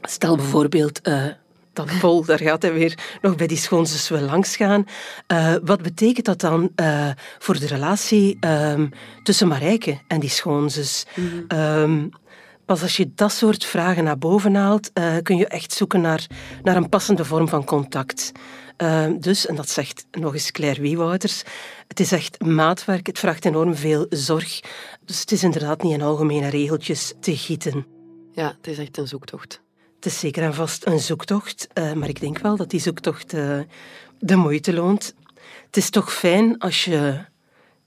stel 0.01 0.35
bijvoorbeeld, 0.35 1.07
uh, 1.07 1.25
dan 1.73 1.87
Pol, 1.99 2.25
daar 2.25 2.39
gaat 2.39 2.61
hij 2.61 2.73
weer 2.73 2.97
nog 3.21 3.35
bij 3.35 3.47
die 3.47 3.57
schoonzus 3.57 4.09
wel 4.09 4.21
langs 4.21 4.55
gaan. 4.55 4.85
Uh, 5.27 5.53
wat 5.63 5.81
betekent 5.81 6.25
dat 6.25 6.39
dan 6.39 6.71
uh, 6.75 7.09
voor 7.39 7.59
de 7.59 7.67
relatie 7.67 8.37
um, 8.45 8.89
tussen 9.23 9.47
Marijke 9.47 9.99
en 10.07 10.19
die 10.19 10.29
schoonzus? 10.29 11.05
Mm 11.15 11.45
um, 11.59 12.09
pas 12.65 12.81
als 12.81 12.97
je 12.97 13.11
dat 13.15 13.31
soort 13.31 13.65
vragen 13.65 14.03
naar 14.03 14.17
boven 14.17 14.55
haalt, 14.55 14.91
uh, 14.93 15.15
kun 15.23 15.37
je 15.37 15.47
echt 15.47 15.73
zoeken 15.73 16.01
naar, 16.01 16.27
naar 16.63 16.75
een 16.75 16.89
passende 16.89 17.25
vorm 17.25 17.47
van 17.47 17.63
contact. 17.63 18.31
Dus, 19.19 19.45
en 19.45 19.55
dat 19.55 19.69
zegt 19.69 20.05
nog 20.11 20.33
eens 20.33 20.51
Claire 20.51 20.81
Wiewouters, 20.81 21.43
het 21.87 21.99
is 21.99 22.11
echt 22.11 22.41
maatwerk, 22.41 23.07
het 23.07 23.19
vraagt 23.19 23.45
enorm 23.45 23.75
veel 23.75 24.05
zorg. 24.09 24.59
Dus 25.05 25.19
het 25.19 25.31
is 25.31 25.43
inderdaad 25.43 25.83
niet 25.83 25.93
in 25.93 26.01
algemene 26.01 26.47
regeltjes 26.47 27.13
te 27.19 27.37
gieten. 27.37 27.85
Ja, 28.31 28.55
het 28.57 28.67
is 28.67 28.77
echt 28.77 28.97
een 28.97 29.07
zoektocht. 29.07 29.61
Het 29.95 30.05
is 30.05 30.19
zeker 30.19 30.43
en 30.43 30.53
vast 30.53 30.85
een 30.85 30.99
zoektocht, 30.99 31.67
uh, 31.73 31.93
maar 31.93 32.09
ik 32.09 32.19
denk 32.19 32.37
wel 32.37 32.55
dat 32.55 32.69
die 32.69 32.79
zoektocht 32.79 33.33
uh, 33.33 33.59
de 34.19 34.35
moeite 34.35 34.73
loont. 34.73 35.15
Het 35.65 35.77
is 35.77 35.89
toch 35.89 36.13
fijn 36.13 36.57
als 36.57 36.85
je 36.85 37.19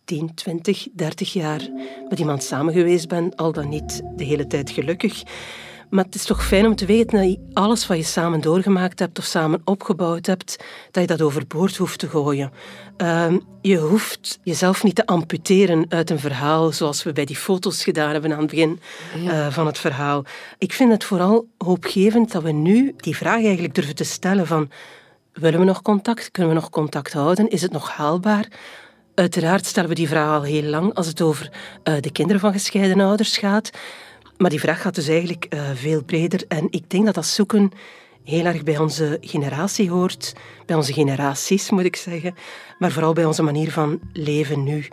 10, 0.05 0.35
20, 0.35 0.89
30 0.93 1.33
jaar 1.33 1.69
met 2.09 2.19
iemand 2.19 2.43
samen 2.43 2.73
geweest 2.75 3.09
bent, 3.09 3.37
al 3.37 3.53
dan 3.53 3.69
niet 3.69 4.03
de 4.17 4.25
hele 4.25 4.47
tijd 4.47 4.71
gelukkig. 4.71 5.23
Maar 5.90 6.05
het 6.05 6.14
is 6.14 6.25
toch 6.25 6.47
fijn 6.47 6.66
om 6.66 6.77
te 6.77 6.87
weten 6.87 7.18
dat 7.18 7.31
je 7.31 7.51
alles 7.53 7.87
wat 7.87 7.97
je 7.97 8.03
samen 8.03 8.40
doorgemaakt 8.40 8.99
hebt 8.99 9.18
of 9.18 9.25
samen 9.25 9.61
opgebouwd 9.64 10.27
hebt, 10.27 10.64
dat 10.90 11.03
je 11.03 11.09
dat 11.09 11.23
overboord 11.23 11.77
hoeft 11.77 11.99
te 11.99 12.09
gooien. 12.09 12.53
Uh, 12.99 13.33
je 13.61 13.77
hoeft 13.77 14.38
jezelf 14.42 14.83
niet 14.83 14.94
te 14.94 15.07
amputeren 15.07 15.87
uit 15.88 16.11
een 16.11 16.18
verhaal, 16.18 16.73
zoals 16.73 17.03
we 17.03 17.12
bij 17.12 17.25
die 17.25 17.37
foto's 17.37 17.85
gedaan 17.85 18.11
hebben 18.11 18.33
aan 18.33 18.38
het 18.38 18.51
begin 18.51 18.81
uh, 19.16 19.51
van 19.51 19.66
het 19.66 19.79
verhaal. 19.79 20.25
Ik 20.59 20.73
vind 20.73 20.92
het 20.92 21.05
vooral 21.05 21.47
hoopgevend 21.59 22.33
dat 22.33 22.42
we 22.42 22.53
nu 22.53 22.94
die 22.97 23.16
vraag 23.16 23.44
eigenlijk 23.44 23.75
durven 23.75 23.94
te 23.94 24.05
stellen 24.05 24.47
van 24.47 24.70
willen 25.33 25.59
we 25.59 25.66
nog 25.66 25.83
contact? 25.83 26.31
Kunnen 26.31 26.55
we 26.55 26.61
nog 26.61 26.70
contact 26.70 27.12
houden? 27.12 27.49
Is 27.49 27.62
het 27.62 27.73
nog 27.73 27.90
haalbaar? 27.90 28.49
Uiteraard 29.14 29.66
stellen 29.66 29.88
we 29.88 29.94
die 29.94 30.09
vraag 30.09 30.37
al 30.37 30.42
heel 30.42 30.62
lang 30.62 30.94
als 30.94 31.07
het 31.07 31.20
over 31.20 31.51
uh, 31.85 31.94
de 32.01 32.12
kinderen 32.12 32.40
van 32.40 32.53
gescheiden 32.53 33.01
ouders 33.01 33.37
gaat. 33.37 33.70
Maar 34.37 34.51
die 34.51 34.61
vraag 34.61 34.81
gaat 34.83 34.94
dus 34.94 35.09
eigenlijk 35.09 35.47
uh, 35.55 35.61
veel 35.75 36.05
breder. 36.05 36.44
En 36.49 36.66
ik 36.70 36.90
denk 36.90 37.05
dat 37.05 37.14
dat 37.14 37.27
zoeken 37.27 37.70
heel 38.25 38.44
erg 38.44 38.62
bij 38.62 38.79
onze 38.79 39.18
generatie 39.20 39.90
hoort. 39.90 40.33
Bij 40.66 40.77
onze 40.77 40.92
generaties, 40.92 41.70
moet 41.70 41.85
ik 41.85 41.97
zeggen. 41.97 42.35
Maar 42.79 42.92
vooral 42.92 43.12
bij 43.12 43.25
onze 43.25 43.42
manier 43.42 43.73
van 43.73 44.01
leven 44.12 44.64
nu. 44.64 44.88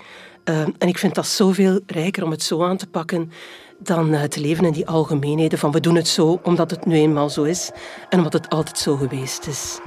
Uh, 0.46 0.60
en 0.60 0.88
ik 0.88 0.98
vind 0.98 1.16
dat 1.16 1.28
zoveel 1.28 1.80
rijker 1.86 2.24
om 2.24 2.32
het 2.32 2.44
zo 2.44 2.64
aan 2.64 2.78
te 2.78 2.88
pakken 2.88 3.32
dan 3.80 4.14
uh, 4.14 4.24
te 4.24 4.40
leven 4.40 4.66
in 4.66 4.72
die 4.72 4.88
algemeenheden 4.88 5.60
van 5.60 5.72
we 5.72 5.80
doen 5.80 5.96
het 5.96 6.08
zo 6.08 6.40
omdat 6.44 6.72
het 6.72 6.86
nu 6.86 6.96
eenmaal 6.96 7.30
zo 7.30 7.44
is 7.44 7.72
en 8.10 8.18
omdat 8.18 8.34
het 8.34 8.50
altijd 8.50 8.78
zo 8.78 8.96
geweest 8.96 9.48
is. 9.48 9.80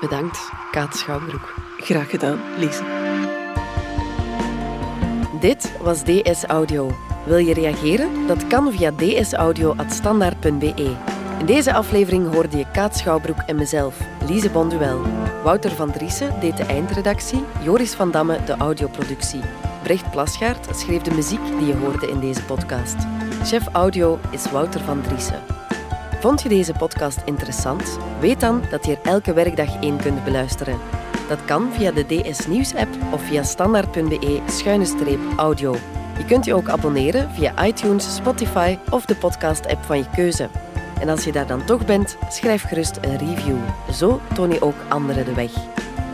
Bedankt, 0.00 0.38
Kaat 0.70 0.96
Schouwbroek. 0.96 1.54
Graag 1.78 2.10
gedaan, 2.10 2.40
Lise. 2.58 2.82
Dit 5.40 5.72
was 5.82 6.02
DS 6.02 6.44
Audio. 6.44 7.13
Wil 7.26 7.36
je 7.36 7.54
reageren? 7.54 8.26
Dat 8.26 8.46
kan 8.46 8.72
via 8.72 8.90
dsaudio.standaard.be. 8.90 10.94
In 11.38 11.46
deze 11.46 11.74
aflevering 11.74 12.32
hoorde 12.32 12.56
je 12.56 12.66
Kaat 12.72 12.96
Schouwbroek 12.96 13.38
en 13.46 13.56
mezelf, 13.56 14.00
Lise 14.28 14.50
Bonduel. 14.50 15.00
Wouter 15.42 15.70
van 15.70 15.90
Driessen 15.90 16.40
deed 16.40 16.56
de 16.56 16.64
eindredactie, 16.64 17.44
Joris 17.62 17.94
van 17.94 18.10
Damme 18.10 18.44
de 18.44 18.56
audioproductie. 18.56 19.40
Brecht 19.82 20.10
Plasgaard 20.10 20.76
schreef 20.76 21.02
de 21.02 21.14
muziek 21.14 21.40
die 21.58 21.66
je 21.66 21.76
hoorde 21.76 22.10
in 22.10 22.20
deze 22.20 22.42
podcast. 22.42 22.96
Chef 23.42 23.66
audio 23.72 24.18
is 24.30 24.50
Wouter 24.50 24.80
van 24.80 25.00
Driessen. 25.00 25.42
Vond 26.20 26.42
je 26.42 26.48
deze 26.48 26.72
podcast 26.72 27.22
interessant? 27.24 27.98
Weet 28.20 28.40
dan 28.40 28.62
dat 28.70 28.86
je 28.86 28.92
er 28.92 28.98
elke 29.02 29.32
werkdag 29.32 29.80
één 29.80 29.96
kunt 29.96 30.24
beluisteren. 30.24 30.78
Dat 31.28 31.44
kan 31.44 31.72
via 31.72 31.92
de 31.92 32.06
DS 32.06 32.46
Nieuws 32.46 32.74
app 32.74 32.90
of 33.12 33.22
via 33.22 33.42
standaard.be-audio. 33.42 35.74
Je 36.18 36.24
kunt 36.24 36.44
je 36.44 36.54
ook 36.54 36.68
abonneren 36.68 37.30
via 37.30 37.66
iTunes, 37.66 38.14
Spotify 38.14 38.78
of 38.90 39.04
de 39.04 39.16
podcast-app 39.16 39.84
van 39.84 39.98
je 39.98 40.04
keuze. 40.14 40.48
En 41.00 41.08
als 41.08 41.24
je 41.24 41.32
daar 41.32 41.46
dan 41.46 41.64
toch 41.64 41.84
bent, 41.84 42.16
schrijf 42.28 42.62
gerust 42.62 42.98
een 43.00 43.18
review. 43.18 43.56
Zo 43.92 44.20
toon 44.34 44.50
je 44.50 44.62
ook 44.62 44.74
anderen 44.88 45.24
de 45.24 45.34
weg. 45.34 45.50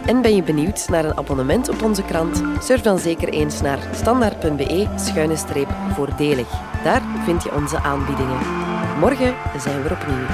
En 0.06 0.22
ben 0.22 0.34
je 0.34 0.42
benieuwd 0.42 0.88
naar 0.88 1.04
een 1.04 1.16
abonnement 1.16 1.68
op 1.68 1.82
onze 1.82 2.02
krant? 2.02 2.42
Surf 2.60 2.80
dan 2.80 2.98
zeker 2.98 3.28
eens 3.28 3.60
naar 3.60 3.78
standaard.be-voordelig. 3.94 6.48
Daar 6.84 7.02
vind 7.24 7.42
je 7.42 7.54
onze 7.54 7.78
aanbiedingen. 7.78 8.38
Morgen 8.98 9.34
zijn 9.58 9.82
we 9.82 9.88
er 9.88 9.98
opnieuw. 10.00 10.26